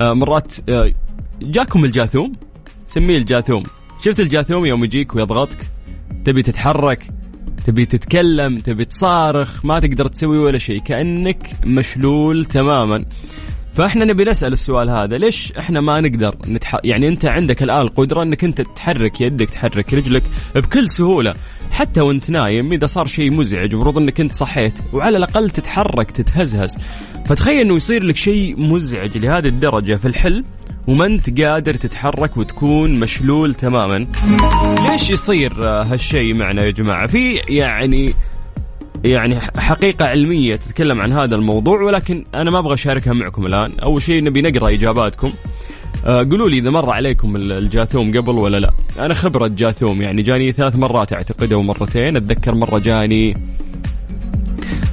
مرات 0.00 0.54
آه، 0.68 0.92
جاكم 1.42 1.84
الجاثوم؟ 1.84 2.32
سميه 2.86 3.18
الجاثوم. 3.18 3.62
شفت 4.04 4.20
الجاثوم 4.20 4.66
يوم 4.66 4.84
يجيك 4.84 5.14
ويضغطك؟ 5.14 5.66
تبي 6.24 6.42
تتحرك 6.42 7.06
تبي 7.66 7.86
تتكلم 7.86 8.58
تبي 8.58 8.84
تصارخ 8.84 9.64
ما 9.64 9.80
تقدر 9.80 10.08
تسوي 10.08 10.38
ولا 10.38 10.58
شيء 10.58 10.80
كأنك 10.80 11.50
مشلول 11.66 12.44
تماما. 12.44 13.04
فاحنا 13.72 14.04
نبي 14.04 14.24
نسأل 14.24 14.52
السؤال 14.52 14.90
هذا 14.90 15.16
ليش 15.18 15.52
إحنا 15.58 15.80
ما 15.80 16.00
نقدر 16.00 16.34
نتح... 16.48 16.76
يعني 16.84 17.08
انت 17.08 17.26
عندك 17.26 17.62
الان 17.62 17.80
القدرة 17.80 18.22
انك 18.22 18.44
انت 18.44 18.60
تحرك 18.60 19.20
يدك 19.20 19.50
تحرك 19.50 19.94
رجلك 19.94 20.22
بكل 20.54 20.90
سهولة 20.90 21.34
حتى 21.70 22.00
وانت 22.00 22.30
نايم 22.30 22.72
إذا 22.72 22.86
صار 22.86 23.06
شيء 23.06 23.30
مزعج 23.32 23.74
المفروض 23.74 23.98
انك 23.98 24.20
انت 24.20 24.32
صحيت 24.32 24.78
وعلى 24.92 25.16
الأقل 25.16 25.50
تتحرك 25.50 26.10
تتهزهز. 26.10 26.78
فتخيل 27.26 27.60
إنه 27.60 27.76
يصير 27.76 28.02
لك 28.02 28.16
شيء 28.16 28.60
مزعج 28.60 29.18
لهذه 29.18 29.46
الدرجة 29.48 29.94
في 29.94 30.08
الحلم 30.08 30.44
وما 30.88 31.06
انت 31.06 31.40
قادر 31.40 31.74
تتحرك 31.74 32.36
وتكون 32.36 32.98
مشلول 33.00 33.54
تماما. 33.54 34.06
ليش 34.90 35.10
يصير 35.10 35.52
هالشيء 35.64 36.34
معنا 36.34 36.64
يا 36.64 36.70
جماعة؟ 36.70 37.06
في 37.06 37.40
يعني 37.48 38.14
يعني 39.04 39.40
حقيقة 39.40 40.06
علمية 40.06 40.56
تتكلم 40.56 41.00
عن 41.00 41.12
هذا 41.12 41.36
الموضوع 41.36 41.82
ولكن 41.82 42.24
أنا 42.34 42.50
ما 42.50 42.58
أبغى 42.58 42.74
أشاركها 42.74 43.12
معكم 43.12 43.46
الآن. 43.46 43.72
أول 43.82 44.02
شيء 44.02 44.24
نبي 44.24 44.42
نقرأ 44.42 44.74
إجاباتكم. 44.74 45.32
آه، 46.06 46.22
قولوا 46.30 46.48
لي 46.48 46.58
إذا 46.58 46.70
مر 46.70 46.90
عليكم 46.90 47.36
ال- 47.36 47.52
الجاثوم 47.52 48.10
قبل 48.18 48.38
ولا 48.38 48.56
لا. 48.56 48.72
أنا 48.98 49.14
خبرة 49.14 49.48
جاثوم 49.48 50.02
يعني 50.02 50.22
جاني 50.22 50.52
ثلاث 50.52 50.76
مرات 50.76 51.12
أعتقد 51.12 51.52
أو 51.52 51.62
مرتين. 51.62 52.16
أتذكر 52.16 52.54
مرة 52.54 52.78
جاني 52.78 53.34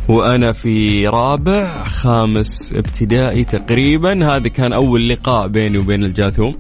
وأنا 0.09 0.51
في 0.51 1.07
رابع 1.07 1.83
خامس 1.83 2.73
ابتدائي 2.73 3.43
تقريبا. 3.43 4.35
هذا 4.35 4.47
كان 4.47 4.73
أول 4.73 5.09
لقاء 5.09 5.47
بيني 5.47 5.77
وبين 5.77 6.03
الجاثوم. 6.03 6.55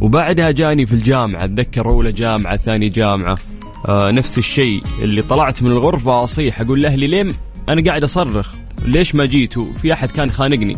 وبعدها 0.00 0.50
جاني 0.50 0.86
في 0.86 0.92
الجامعة 0.92 1.44
أتذكر 1.44 1.86
أولى 1.88 2.12
جامعة 2.12 2.56
ثاني 2.56 2.88
جامعة. 2.88 3.38
آه 3.88 4.10
نفس 4.10 4.38
الشيء 4.38 4.82
اللي 5.02 5.22
طلعت 5.22 5.62
من 5.62 5.70
الغرفة 5.70 6.24
أصيح 6.24 6.60
أقول 6.60 6.82
لأهلي 6.82 7.06
ليه 7.06 7.32
أنا 7.68 7.84
قاعد 7.86 8.04
أصرخ 8.04 8.52
ليش 8.84 9.14
ما 9.14 9.26
جيتوا 9.26 9.72
في 9.74 9.92
أحد 9.92 10.10
كان 10.10 10.30
خانقني. 10.30 10.76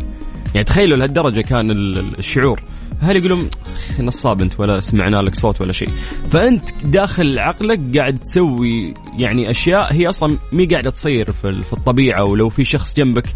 يعني 0.55 0.65
تخيلوا 0.65 0.97
لهالدرجة 0.97 1.41
كان 1.41 1.71
ال- 1.71 1.99
ال- 1.99 2.19
الشعور. 2.19 2.63
هل 3.01 3.17
يقولون 3.17 3.49
"أخ، 3.77 4.01
نصاب 4.01 4.43
أنت 4.43 4.61
ولا 4.61 4.81
سمعنا 4.81 5.17
لك 5.17 5.35
صوت 5.35 5.61
ولا 5.61 5.73
شيء. 5.73 5.89
فأنت 6.31 6.85
داخل 6.85 7.39
عقلك 7.39 7.97
قاعد 7.99 8.19
تسوي 8.19 8.95
يعني 9.19 9.51
أشياء 9.51 9.93
هي 9.93 10.09
أصلا 10.09 10.37
مي 10.53 10.67
قاعدة 10.67 10.91
تصير 10.91 11.33
في 11.33 11.49
ال- 11.49 11.65
في 11.65 11.73
الطبيعة 11.73 12.25
ولو 12.25 12.49
في 12.49 12.65
شخص 12.65 12.97
جنبك 12.97 13.27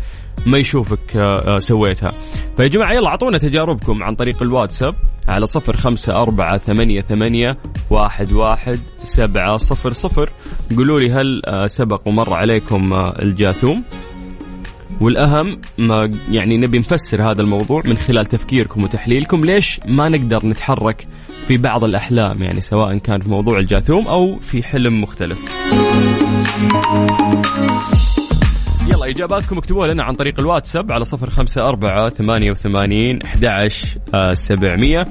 ما 0.46 0.58
يشوفك 0.58 1.16
آه، 1.16 1.54
آه، 1.54 1.58
سويتها. 1.58 2.12
فيا 2.56 2.66
جماعة 2.66 2.92
يلا 2.92 3.08
أعطونا 3.08 3.38
تجاربكم 3.38 4.02
عن 4.02 4.14
طريق 4.14 4.42
الواتساب 4.42 4.94
على 5.28 5.46
صفر 5.46 5.76
خمسة 5.76 6.12
أربعة 6.16 6.58
ثمانية 6.58 7.00
ثمانية 7.00 7.58
واحد 7.90 8.32
واحد 8.32 8.78
سبعة 9.02 9.56
صفر 9.56 9.92
صفر. 9.92 10.30
قولوا 10.76 11.00
لي 11.00 11.12
هل 11.12 11.42
آه، 11.46 11.66
سبق 11.66 12.08
ومر 12.08 12.34
عليكم 12.34 12.92
الجاثوم؟ 13.22 13.84
والأهم 15.00 15.60
ما 15.78 16.18
يعني 16.30 16.56
نبي 16.56 16.78
نفسر 16.78 17.30
هذا 17.30 17.42
الموضوع 17.42 17.82
من 17.84 17.96
خلال 17.96 18.26
تفكيركم 18.26 18.84
وتحليلكم. 18.84 19.40
ليش 19.40 19.80
ما 19.86 20.08
نقدر 20.08 20.46
نتحرك 20.46 21.06
في 21.46 21.56
بعض 21.56 21.84
الأحلام؟ 21.84 22.42
يعني 22.42 22.60
سواء 22.60 22.98
كان 22.98 23.20
في 23.20 23.30
موضوع 23.30 23.58
الجاثوم 23.58 24.08
أو 24.08 24.38
في 24.38 24.62
حلم 24.62 25.00
مختلف. 25.00 25.44
يلا 28.88 29.10
إجاباتكم 29.10 29.58
اكتبوها 29.58 29.86
لنا 29.86 30.02
عن 30.04 30.14
طريق 30.14 30.40
الواتساب 30.40 30.92
على 30.92 31.04
صفر 31.04 31.30
خمسة 31.30 31.68
أربعة 31.68 32.08
ثمانية 32.08 32.50
وثمانين 32.50 33.22
أحد 33.22 33.68
سبعمية. 34.32 35.04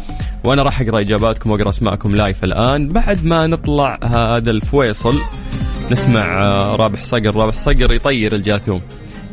وأنا 0.44 0.64
راح 0.64 0.82
أقرأ 0.82 1.00
إجاباتكم 1.00 1.52
وأقرأ 1.52 1.70
أسماءكم 1.70 2.16
لايف 2.16 2.44
الآن. 2.44 2.88
بعد 2.88 3.26
ما 3.26 3.48
نطلع 3.48 4.00
هذا 4.04 4.52
الفويصل 4.52 5.18
نسمع 5.92 6.42
آه، 6.42 6.76
رابح 6.76 7.04
صقر. 7.04 7.36
رابح 7.36 7.58
صقر 7.58 7.94
يطير 7.94 8.36
الجاثوم. 8.36 8.82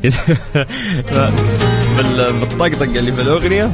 بالطقطق 2.41 2.83
اللي 2.83 3.13
في 3.13 3.23
الأغنية 3.23 3.73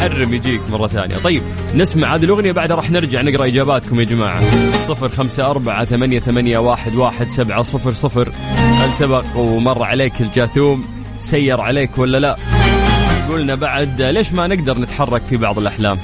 حرم 0.00 0.34
يجيك 0.34 0.60
مرة 0.70 0.86
ثانية. 0.86 1.16
طيب 1.16 1.42
نسمع 1.74 2.14
هذه 2.14 2.24
الأغنية 2.24 2.52
بعدها 2.52 2.76
راح 2.76 2.90
نرجع 2.90 3.22
نقرأ 3.22 3.46
إجاباتكم 3.46 4.00
يا 4.00 4.04
جماعة. 4.04 4.70
صفر 4.80 5.08
خمسة 5.08 5.50
أربعة 5.50 5.84
ثمانية, 5.84 6.18
ثمانية 6.18 6.58
واحد, 6.58 6.94
واحد 6.94 7.26
سبعة 7.26 7.62
صفر 7.62 7.92
صفر. 7.92 8.28
هل 8.56 8.94
سبق 8.94 9.24
ومر 9.36 9.82
عليك 9.82 10.20
الجاثوم؟ 10.20 10.84
سير 11.20 11.60
عليك 11.60 11.98
ولا 11.98 12.18
لا؟ 12.18 12.36
قلنا 13.28 13.54
بعد 13.54 14.02
ليش 14.02 14.32
ما 14.32 14.46
نقدر 14.46 14.78
نتحرك 14.78 15.22
في 15.22 15.36
بعض 15.36 15.58
الأحلام؟ 15.58 15.98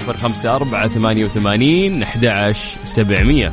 صفر 0.00 0.16
خمسة 0.16 0.56
أربعة 0.56 0.88
ثمانية 0.88 1.24
وثمانين 1.24 2.02
أحد 2.02 2.54
سبعمية. 2.84 3.52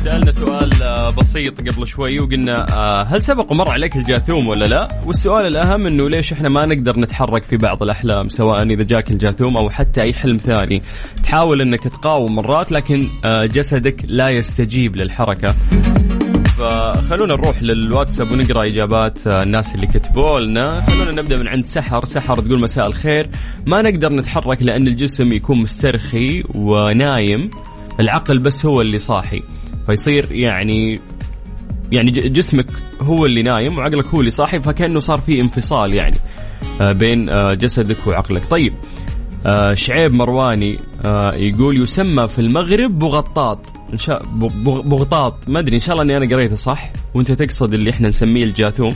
سألنا 0.00 0.32
سؤال 0.32 0.82
آه، 0.82 1.10
بسيط 1.10 1.60
قبل 1.60 1.86
شوي 1.86 2.20
وقلنا 2.20 2.78
آه، 2.78 3.02
هل 3.02 3.22
سبق 3.22 3.52
ومر 3.52 3.70
عليك 3.70 3.96
الجاثوم 3.96 4.48
ولا 4.48 4.64
لا؟ 4.64 4.88
والسؤال 5.06 5.46
الأهم 5.46 5.86
أنه 5.86 6.08
ليش 6.08 6.32
إحنا 6.32 6.48
ما 6.48 6.66
نقدر 6.66 6.98
نتحرك 6.98 7.42
في 7.42 7.56
بعض 7.56 7.82
الأحلام 7.82 8.28
سواء 8.28 8.62
إذا 8.62 8.82
جاك 8.82 9.10
الجاثوم 9.10 9.56
أو 9.56 9.70
حتى 9.70 10.02
أي 10.02 10.12
حلم 10.12 10.36
ثاني. 10.36 10.82
تحاول 11.24 11.60
أنك 11.60 11.80
تقاوم 11.80 12.34
مرات 12.34 12.72
لكن 12.72 13.06
آه، 13.24 13.46
جسدك 13.46 14.04
لا 14.04 14.28
يستجيب 14.28 14.96
للحركة. 14.96 15.54
فخلونا 16.58 17.34
نروح 17.34 17.62
للواتساب 17.62 18.32
ونقرأ 18.32 18.66
إجابات 18.66 19.26
الناس 19.26 19.74
اللي 19.74 19.86
كتبوا 19.86 20.40
لنا 20.40 20.80
خلونا 20.80 21.22
نبدأ 21.22 21.36
من 21.36 21.48
عند 21.48 21.64
سحر. 21.64 22.04
سحر 22.04 22.40
تقول 22.40 22.60
مساء 22.60 22.86
الخير. 22.86 23.30
ما 23.66 23.82
نقدر 23.82 24.12
نتحرك 24.12 24.62
لأن 24.62 24.86
الجسم 24.86 25.32
يكون 25.32 25.58
مسترخي 25.58 26.42
ونايم. 26.54 27.50
العقل 28.00 28.38
بس 28.38 28.66
هو 28.66 28.80
اللي 28.80 28.98
صاحي. 28.98 29.42
فيصير 29.90 30.32
يعني 30.32 31.00
يعني 31.92 32.10
جسمك 32.10 32.66
هو 33.00 33.26
اللي 33.26 33.42
نايم 33.42 33.78
وعقلك 33.78 34.06
هو 34.06 34.20
اللي 34.20 34.30
صاحي 34.30 34.60
فكأنه 34.60 35.00
صار 35.00 35.18
في 35.18 35.40
انفصال 35.40 35.94
يعني 35.94 36.16
آه، 36.80 36.92
بين 36.92 37.28
آه، 37.28 37.54
جسدك 37.54 38.06
وعقلك. 38.06 38.46
طيب 38.46 38.74
آه، 39.46 39.74
شعيب 39.74 40.14
مرواني 40.14 40.78
يقول 41.34 41.82
يسمى 41.82 42.28
في 42.28 42.38
المغرب 42.38 42.98
بغطاط. 42.98 43.58
إن 43.92 43.98
شاء 43.98 44.22
بغطاط. 44.64 45.48
ما 45.48 45.60
أدري 45.60 45.76
إن 45.76 45.80
شاء 45.80 45.92
الله 45.92 46.02
إني 46.02 46.16
أنا 46.16 46.34
قريته 46.36 46.56
صح؟ 46.56 46.92
وأنت 47.14 47.32
تقصد 47.32 47.74
اللي 47.74 47.90
إحنا 47.90 48.08
نسميه 48.08 48.44
الجاثوم. 48.44 48.94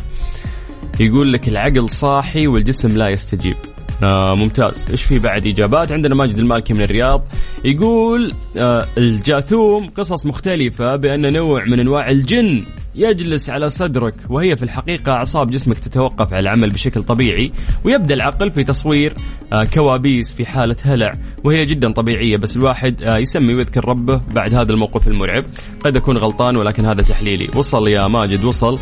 يقول 1.01 1.33
لك 1.33 1.49
العقل 1.49 1.91
صاحي 1.91 2.47
والجسم 2.47 2.89
لا 2.89 3.09
يستجيب. 3.09 3.57
آه 4.03 4.35
ممتاز. 4.35 4.87
إيش 4.91 5.03
في 5.03 5.19
بعد 5.19 5.47
إجابات؟ 5.47 5.93
عندنا 5.93 6.15
ماجد 6.15 6.39
المالكي 6.39 6.75
من 6.75 6.83
الرياض 6.83 7.25
يقول 7.65 8.33
آه 8.57 8.87
الجاثوم 8.99 9.87
قصص 9.89 10.27
مختلفة 10.27 10.97
بأن 10.97 11.33
نوع 11.33 11.65
من 11.65 11.81
أنواع 11.81 12.11
الجن 12.11 12.65
يجلس 12.95 13.51
على 13.51 13.69
صدرك 13.69 14.15
وهي 14.31 14.57
في 14.57 14.63
الحقيقة 14.63 15.13
أعصاب 15.13 15.51
جسمك 15.51 15.79
تتوقف 15.79 16.33
على 16.33 16.41
العمل 16.41 16.71
بشكل 16.71 17.03
طبيعي 17.03 17.53
ويبدأ 17.85 18.15
العقل 18.15 18.51
في 18.51 18.65
تصوير 18.65 19.15
آه 19.53 19.65
كوابيس 19.65 20.35
في 20.35 20.47
حالة 20.47 20.77
هلع 20.83 21.13
وهي 21.45 21.65
جدا 21.65 21.93
طبيعية 21.93 22.37
بس 22.37 22.57
الواحد 22.57 23.03
آه 23.03 23.19
يسمي 23.19 23.55
ويذكر 23.55 23.89
ربه 23.89 24.21
بعد 24.35 24.55
هذا 24.55 24.73
الموقف 24.73 25.09
المرعب. 25.09 25.45
قد 25.85 25.97
أكون 25.97 26.17
غلطان 26.17 26.57
ولكن 26.57 26.85
هذا 26.85 27.03
تحليلي. 27.03 27.49
وصل 27.57 27.89
يا 27.89 28.09
ماجد 28.09 28.45
وصل. 28.45 28.79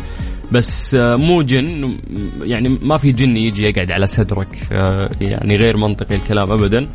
بس 0.51 0.95
آه، 0.95 1.15
مو 1.15 1.41
جن 1.41 1.97
يعني 2.41 2.69
ما 2.69 2.97
في 2.97 3.11
جن 3.11 3.37
يجي 3.37 3.65
يقعد 3.65 3.91
على 3.91 4.07
صدرك 4.07 4.67
آه، 4.71 5.09
يعني 5.21 5.55
غير 5.55 5.77
منطقي 5.77 6.15
الكلام 6.15 6.51
ابدا. 6.51 6.89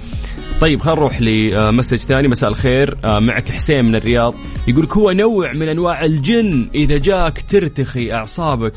طيب 0.60 0.80
خلينا 0.80 1.00
نروح 1.00 1.20
لمسج 1.20 1.96
ثاني. 1.96 2.28
مساء 2.28 2.50
الخير 2.50 2.98
آه، 3.04 3.18
معك 3.18 3.50
حسين 3.50 3.84
من 3.84 3.94
الرياض. 3.94 4.34
يقول 4.68 4.88
هو 4.92 5.10
نوع 5.10 5.52
من 5.52 5.68
أنواع 5.68 6.04
الجن 6.04 6.68
إذا 6.74 6.98
جاك 6.98 7.42
ترتخي 7.50 8.12
أعصابك 8.12 8.74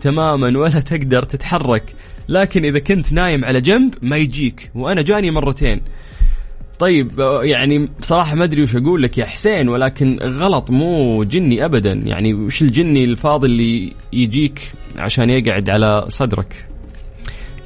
تماما 0.00 0.58
ولا 0.58 0.80
تقدر 0.80 1.22
تتحرك 1.22 1.94
لكن 2.28 2.64
إذا 2.64 2.78
كنت 2.78 3.12
نايم 3.12 3.44
على 3.44 3.60
جنب 3.60 3.94
ما 4.02 4.16
يجيك. 4.16 4.70
وأنا 4.74 5.02
جاني 5.02 5.30
مرتين. 5.30 5.82
طيب 6.78 7.10
يعني 7.42 7.88
بصراحة 8.00 8.34
ما 8.34 8.44
أدري 8.44 8.62
وش 8.62 8.76
أقول 8.76 9.02
لك 9.02 9.18
يا 9.18 9.24
حسين 9.24 9.68
ولكن 9.68 10.18
غلط 10.22 10.70
مو 10.70 11.24
جني 11.24 11.64
أبدا. 11.64 11.92
يعني 11.92 12.34
وش 12.34 12.62
الجني 12.62 13.04
الفاضي 13.04 13.46
اللي 13.46 13.92
يجيك 14.12 14.72
عشان 14.98 15.30
يقعد 15.30 15.70
على 15.70 16.04
صدرك؟ 16.08 16.66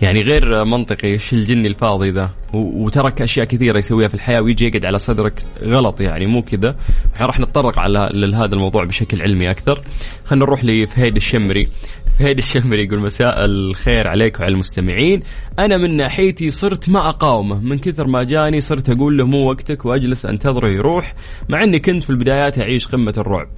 يعني 0.02 0.22
غير 0.22 0.64
منطقي 0.64 1.08
إيش 1.08 1.32
الجني 1.32 1.68
الفاضي 1.68 2.10
ذا؟ 2.10 2.30
وترك 2.54 3.22
أشياء 3.22 3.46
كثيرة 3.46 3.78
يسويها 3.78 4.08
في 4.08 4.14
الحياة 4.14 4.40
ويجي 4.40 4.66
يقعد 4.66 4.86
على 4.86 4.98
صدرك. 4.98 5.44
غلط 5.62 6.00
يعني 6.00 6.26
مو 6.26 6.42
كذا. 6.42 6.76
راح 7.20 7.40
نتطرق 7.40 7.78
على 7.78 8.10
لهذا 8.12 8.54
الموضوع 8.54 8.84
بشكل 8.84 9.22
علمي 9.22 9.50
أكثر. 9.50 9.80
خلينا 10.24 10.44
نروح 10.44 10.64
لفهيد 10.64 11.16
الشمري. 11.16 11.68
فهيد 12.18 12.38
الشمري 12.38 12.84
يقول 12.84 13.00
مساء 13.00 13.44
الخير 13.44 14.08
عليك 14.08 14.40
وعلى 14.40 14.52
المستمعين. 14.52 15.20
أنا 15.58 15.76
من 15.76 15.96
ناحيتي 15.96 16.50
صرت 16.50 16.88
ما 16.88 17.08
أقاومه. 17.08 17.60
من 17.60 17.78
كثر 17.78 18.06
ما 18.06 18.22
جاني 18.22 18.60
صرت 18.60 18.90
أقول 18.90 19.18
له 19.18 19.24
مو 19.24 19.48
وقتك 19.50 19.84
وأجلس 19.84 20.26
أنتظره 20.26 20.68
يروح 20.68 21.14
مع 21.48 21.64
إني 21.64 21.78
كنت 21.78 22.04
في 22.04 22.10
البدايات 22.10 22.58
أعيش 22.58 22.88
قمة 22.88 23.14
الرعب. 23.18 23.48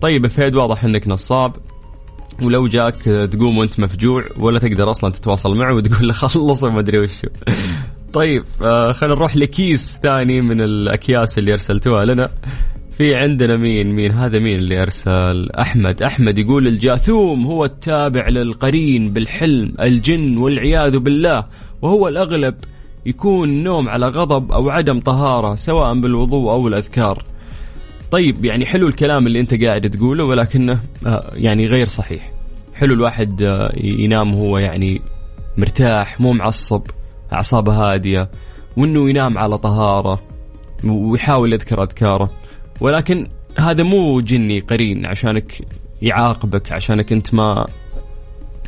طيب 0.00 0.26
فهيد 0.26 0.54
واضح 0.54 0.84
إنك 0.84 1.08
نصاب. 1.08 1.52
ولو 2.42 2.68
جاك 2.68 3.28
تقوم 3.32 3.58
وأنت 3.58 3.80
مفجوع 3.80 4.24
ولا 4.36 4.58
تقدر 4.58 4.90
أصلا 4.90 5.12
تتواصل 5.12 5.56
معه 5.56 5.74
وتقول 5.74 6.08
له 6.08 6.12
خلص 6.12 6.64
وما 6.64 6.80
أدري 6.80 6.98
وشو. 6.98 7.28
طيب 8.12 8.44
آه 8.62 8.92
خلينا 8.92 9.14
نروح 9.14 9.36
لكيس 9.36 9.98
ثاني 10.02 10.40
من 10.40 10.60
الأكياس 10.60 11.38
اللي 11.38 11.52
أرسلتوها 11.52 12.04
لنا. 12.04 12.28
في 12.96 13.14
عندنا 13.14 13.56
مين؟ 13.56 13.94
مين؟ 13.94 14.12
هذا 14.12 14.38
مين 14.38 14.58
اللي 14.58 14.82
أرسل؟ 14.82 15.50
أحمد. 15.60 16.02
أحمد 16.02 16.38
يقول 16.38 16.66
الجاثوم 16.66 17.46
هو 17.46 17.64
التابع 17.64 18.28
للقرين 18.28 19.12
بالحلم 19.12 19.74
الجن 19.80 20.36
والعياذ 20.36 20.98
بالله 20.98 21.46
وهو 21.82 22.08
الأغلب 22.08 22.54
يكون 23.06 23.62
نوم 23.62 23.88
على 23.88 24.06
غضب 24.06 24.52
أو 24.52 24.70
عدم 24.70 25.00
طهارة 25.00 25.54
سواء 25.54 26.00
بالوضوء 26.00 26.50
أو 26.50 26.68
الأذكار. 26.68 27.24
طيب 28.10 28.44
يعني 28.44 28.66
حلو 28.66 28.88
الكلام 28.88 29.26
اللي 29.26 29.40
أنت 29.40 29.64
قاعد 29.64 29.90
تقوله 29.90 30.24
ولكنه 30.24 30.82
آه، 31.06 31.30
يعني 31.34 31.66
غير 31.66 31.86
صحيح. 31.86 32.32
حلو 32.74 32.94
الواحد 32.94 33.42
آه، 33.42 33.72
ينام 33.76 34.34
وهو 34.34 34.58
يعني 34.58 35.00
مرتاح 35.58 36.20
مو 36.20 36.32
معصب 36.32 36.82
أعصابه 37.32 37.72
هادية 37.72 38.30
وإنه 38.76 39.10
ينام 39.10 39.38
على 39.38 39.58
طهارة 39.58 40.22
ويحاول 40.84 41.52
يذكر 41.52 41.82
أذكاره. 41.82 42.45
ولكن 42.80 43.26
هذا 43.58 43.82
مو 43.82 44.20
جني 44.20 44.60
قرين 44.60 45.06
عشانك 45.06 45.62
يعاقبك 46.02 46.72
عشانك 46.72 47.12
انت 47.12 47.34
ما 47.34 47.66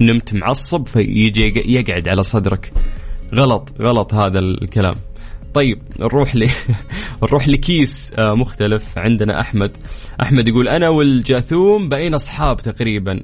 نمت 0.00 0.34
معصب 0.34 0.86
فيجي 0.86 1.72
يقعد 1.74 2.08
على 2.08 2.22
صدرك. 2.22 2.72
غلط 3.34 3.72
غلط 3.80 4.14
هذا 4.14 4.38
الكلام. 4.38 4.94
طيب 5.54 5.78
نروح 6.00 6.36
ل 6.36 6.48
نروح 7.22 7.48
لكيس 7.48 8.12
آه، 8.18 8.34
مختلف 8.34 8.98
عندنا 8.98 9.40
أحمد. 9.40 9.76
أحمد 10.22 10.48
يقول 10.48 10.68
أنا 10.68 10.88
والجاثوم 10.88 11.88
بقينا 11.88 12.16
أصحاب 12.16 12.56
تقريبا. 12.56 13.20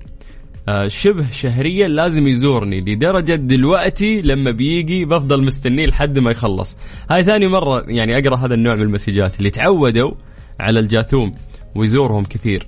آه، 0.68 0.86
شبه 0.86 1.30
شهريا 1.30 1.88
لازم 1.88 2.28
يزورني 2.28 2.80
لدرجة 2.80 3.34
دلوقتي 3.34 4.22
لما 4.22 4.50
بيجي 4.50 5.04
بفضل 5.04 5.44
مستنيه 5.44 5.86
لحد 5.86 6.18
ما 6.18 6.30
يخلص. 6.30 6.76
هاي 7.10 7.24
ثاني 7.24 7.46
مرة 7.46 7.84
يعني 7.88 8.18
أقرأ 8.18 8.36
هذا 8.36 8.54
النوع 8.54 8.74
من 8.74 8.82
المسجات. 8.82 9.38
اللي 9.38 9.50
تعودوا 9.50 10.12
على 10.60 10.80
الجاثوم 10.80 11.34
ويزورهم 11.74 12.22
كثير. 12.22 12.66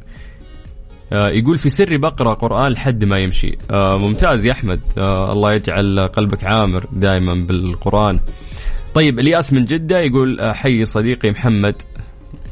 آه، 1.12 1.28
يقول 1.28 1.58
في 1.58 1.68
سري 1.68 1.98
بقرأ 1.98 2.34
قرآن 2.34 2.72
لحد 2.72 3.04
ما 3.04 3.18
يمشي. 3.18 3.58
آه، 3.70 3.96
ممتاز 3.98 4.46
يا 4.46 4.52
أحمد. 4.52 4.80
آه، 4.98 5.32
الله 5.32 5.52
يجعل 5.54 6.08
قلبك 6.08 6.44
عامر 6.44 6.84
دائما 6.92 7.34
بالقرآن. 7.34 8.20
طيب 8.94 9.18
الياس 9.18 9.52
من 9.52 9.64
جدة 9.64 9.98
يقول 9.98 10.54
حي 10.54 10.84
صديقي 10.84 11.30
محمد. 11.30 11.82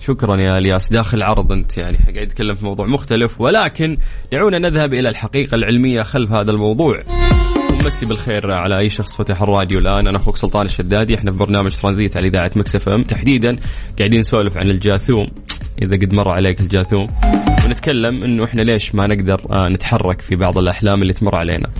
شكرا 0.00 0.40
يا 0.40 0.58
الياس. 0.58 0.92
داخل 0.92 1.22
عرض 1.22 1.52
أنت 1.52 1.78
يعني 1.78 1.96
قاعد 1.96 2.16
يتكلم 2.16 2.54
في 2.54 2.64
موضوع 2.64 2.86
مختلف 2.86 3.40
ولكن 3.40 3.98
دعونا 4.32 4.58
نذهب 4.58 4.94
إلى 4.94 5.08
الحقيقة 5.08 5.54
العلمية 5.54 6.02
خلف 6.02 6.32
هذا 6.32 6.50
الموضوع. 6.50 7.02
ومسي 7.84 8.06
بالخير 8.06 8.52
على 8.52 8.78
أي 8.78 8.88
شخص 8.88 9.16
فتح 9.16 9.42
الراديو 9.42 9.78
الآن. 9.78 10.06
أنا 10.06 10.16
أخوك 10.16 10.36
سلطان 10.36 10.66
الشدادي. 10.66 11.14
إحنا 11.14 11.30
في 11.30 11.38
برنامج 11.38 11.76
ترانزيت 11.76 12.16
على 12.16 12.28
إذاعة 12.28 12.50
مكسف 12.56 12.88
إم. 12.88 13.02
تحديدا 13.02 13.56
قاعدين 13.98 14.20
نسولف 14.20 14.56
عن 14.56 14.70
الجاثوم. 14.70 15.26
إذا 15.82 15.96
قد 15.96 16.12
مر 16.12 16.28
عليك 16.28 16.60
الجاثوم. 16.60 17.08
ونتكلم 17.66 18.24
إنه 18.24 18.44
إحنا 18.44 18.62
ليش 18.62 18.94
ما 18.94 19.06
نقدر 19.06 19.40
آه، 19.50 19.70
نتحرك 19.70 20.20
في 20.20 20.36
بعض 20.36 20.58
الأحلام 20.58 21.02
اللي 21.02 21.12
تمر 21.12 21.36
علينا. 21.36 21.70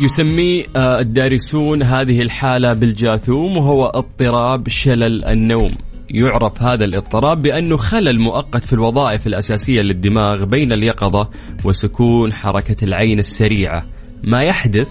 يسمي 0.00 0.64
آه، 0.76 1.00
الدارسون 1.00 1.82
هذه 1.82 2.22
الحالة 2.22 2.72
بالجاثوم 2.72 3.56
وهو 3.56 3.86
اضطراب 3.86 4.68
شلل 4.68 5.24
النوم. 5.24 5.70
يعرف 6.10 6.62
هذا 6.62 6.84
الاضطراب 6.84 7.42
بأنه 7.42 7.76
خلل 7.76 8.20
مؤقت 8.20 8.64
في 8.64 8.72
الوظائف 8.72 9.26
الأساسية 9.26 9.80
للدماغ 9.80 10.44
بين 10.44 10.72
اليقظة 10.72 11.30
وسكون 11.64 12.32
حركة 12.32 12.84
العين 12.84 13.18
السريعة. 13.18 13.86
ما 14.24 14.42
يحدث 14.42 14.88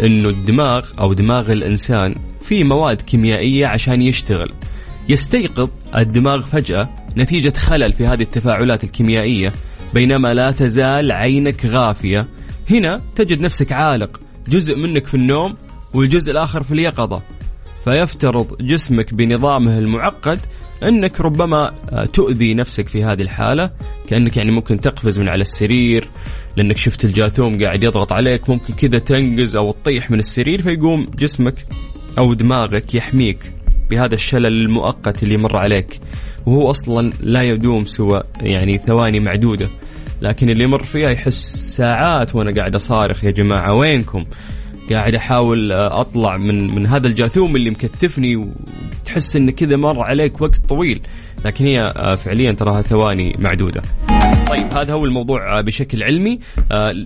أنه 0.00 0.28
الدماغ 0.28 0.86
أو 1.00 1.12
دماغ 1.12 1.52
الإنسان 1.52 2.14
في 2.40 2.64
مواد 2.64 3.02
كيميائية 3.02 3.66
عشان 3.66 4.02
يشتغل. 4.02 4.52
يستيقظ 5.08 5.68
الدماغ 5.96 6.42
فجأة 6.42 6.88
نتيجة 7.16 7.52
خلل 7.56 7.92
في 7.92 8.06
هذه 8.06 8.22
التفاعلات 8.22 8.84
الكيميائية 8.84 9.52
بينما 9.94 10.34
لا 10.34 10.50
تزال 10.50 11.12
عينك 11.12 11.66
غافية. 11.66 12.26
هنا 12.70 13.02
تجد 13.14 13.40
نفسك 13.40 13.72
عالق 13.72 14.20
جزء 14.48 14.76
منك 14.76 15.06
في 15.06 15.14
النوم 15.14 15.56
والجزء 15.94 16.32
الآخر 16.32 16.62
في 16.62 16.72
اليقظة. 16.72 17.22
فيفترض 17.86 18.56
جسمك 18.60 19.14
بنظامه 19.14 19.78
المعقد 19.78 20.40
أنك 20.82 21.20
ربما 21.20 21.74
آه، 21.90 22.04
تؤذي 22.04 22.54
نفسك 22.54 22.88
في 22.88 23.04
هذه 23.04 23.22
الحالة 23.22 23.70
كأنك 24.08 24.36
يعني 24.36 24.50
ممكن 24.50 24.80
تقفز 24.80 25.20
من 25.20 25.28
على 25.28 25.42
السرير 25.42 26.08
لأنك 26.56 26.78
شفت 26.78 27.04
الجاثوم 27.04 27.62
قاعد 27.62 27.82
يضغط 27.82 28.12
عليك 28.12 28.50
ممكن 28.50 28.74
كذا 28.74 28.98
تنقز 28.98 29.56
أو 29.56 29.72
تطيح 29.72 30.10
من 30.10 30.18
السرير 30.18 30.62
فيقوم 30.62 31.06
جسمك 31.18 31.54
أو 32.18 32.34
دماغك 32.34 32.94
يحميك 32.94 33.52
بهذا 33.90 34.14
الشلل 34.14 34.46
المؤقت 34.46 35.22
اللي 35.22 35.36
مر 35.36 35.56
عليك 35.56 36.00
وهو 36.46 36.70
أصلا 36.70 37.12
لا 37.20 37.42
يدوم 37.42 37.84
سوى 37.84 38.22
يعني 38.40 38.78
ثواني 38.78 39.20
معدودة 39.20 39.70
لكن 40.22 40.50
اللي 40.50 40.64
يمر 40.64 40.84
فيها 40.84 41.10
يحس 41.10 41.56
ساعات 41.76 42.34
وأنا 42.34 42.52
قاعد 42.60 42.74
أصارخ 42.74 43.24
يا 43.24 43.30
جماعة 43.30 43.74
وينكم؟ 43.74 44.24
قاعد 44.90 45.14
أحاول 45.14 45.72
أطلع 45.72 46.36
من 46.36 46.74
من 46.74 46.86
هذا 46.86 47.06
الجاثوم 47.06 47.56
اللي 47.56 47.70
مكتفني 47.70 48.36
وتحس 48.36 49.36
إن 49.36 49.50
كذا 49.50 49.76
مر 49.76 50.00
عليك 50.00 50.40
وقت 50.40 50.56
طويل. 50.68 51.00
لكن 51.44 51.66
هي 51.66 51.80
آه، 51.80 52.14
فعليا 52.14 52.52
تراها 52.52 52.82
ثواني 52.82 53.34
معدودة. 53.38 53.82
طيب. 54.48 54.72
هذا 54.72 54.92
هو 54.92 55.04
الموضوع 55.04 55.58
آه، 55.58 55.60
بشكل 55.60 56.02
علمي. 56.02 56.38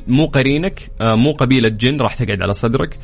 مو 0.07 0.27
قرينك 0.27 0.91
مو 1.01 1.33
قبيلة 1.33 1.69
جن 1.69 1.97
راح 2.01 2.15
تقعد 2.15 2.43
على 2.43 2.53
صدرك. 2.53 2.99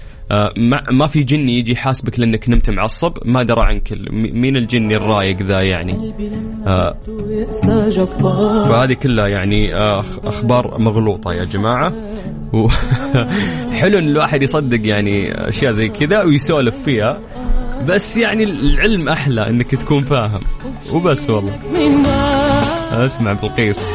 ما 0.93 1.07
في 1.07 1.21
جني 1.21 1.59
يجي 1.59 1.73
يحاسبك 1.73 2.21
لأنك 2.21 2.49
نمت 2.49 2.71
معصب 2.71 3.13
ما 3.25 3.43
درى 3.43 3.61
عنك 3.61 3.93
مين 4.13 4.57
الجني 4.57 4.97
الرايق 4.97 5.43
ذا 5.43 5.63
يعني؟ 5.63 6.15
فهذه 8.69 8.93
كلها 8.93 9.29
يعني 9.29 9.75
أخبار 10.25 10.79
مغلوطة 10.79 11.33
يا 11.33 11.45
جماعة. 11.45 11.93
حلو 13.81 13.99
إن 13.99 14.09
الواحد 14.09 14.43
يصدق 14.43 14.87
يعني 14.87 15.49
أشياء 15.49 15.73
زي 15.73 15.89
كذا 15.89 16.23
ويسولف 16.23 16.77
فيها. 16.85 17.21
بس 17.85 18.17
يعني 18.17 18.45
العلم 18.45 19.09
أحلى 19.09 19.51
إنك 19.51 19.75
تكون 19.75 20.05
فاهم. 20.05 20.41
وبس 20.93 21.31
والله. 21.31 21.59
أسمع 22.93 23.33
بلقيس. 23.33 23.81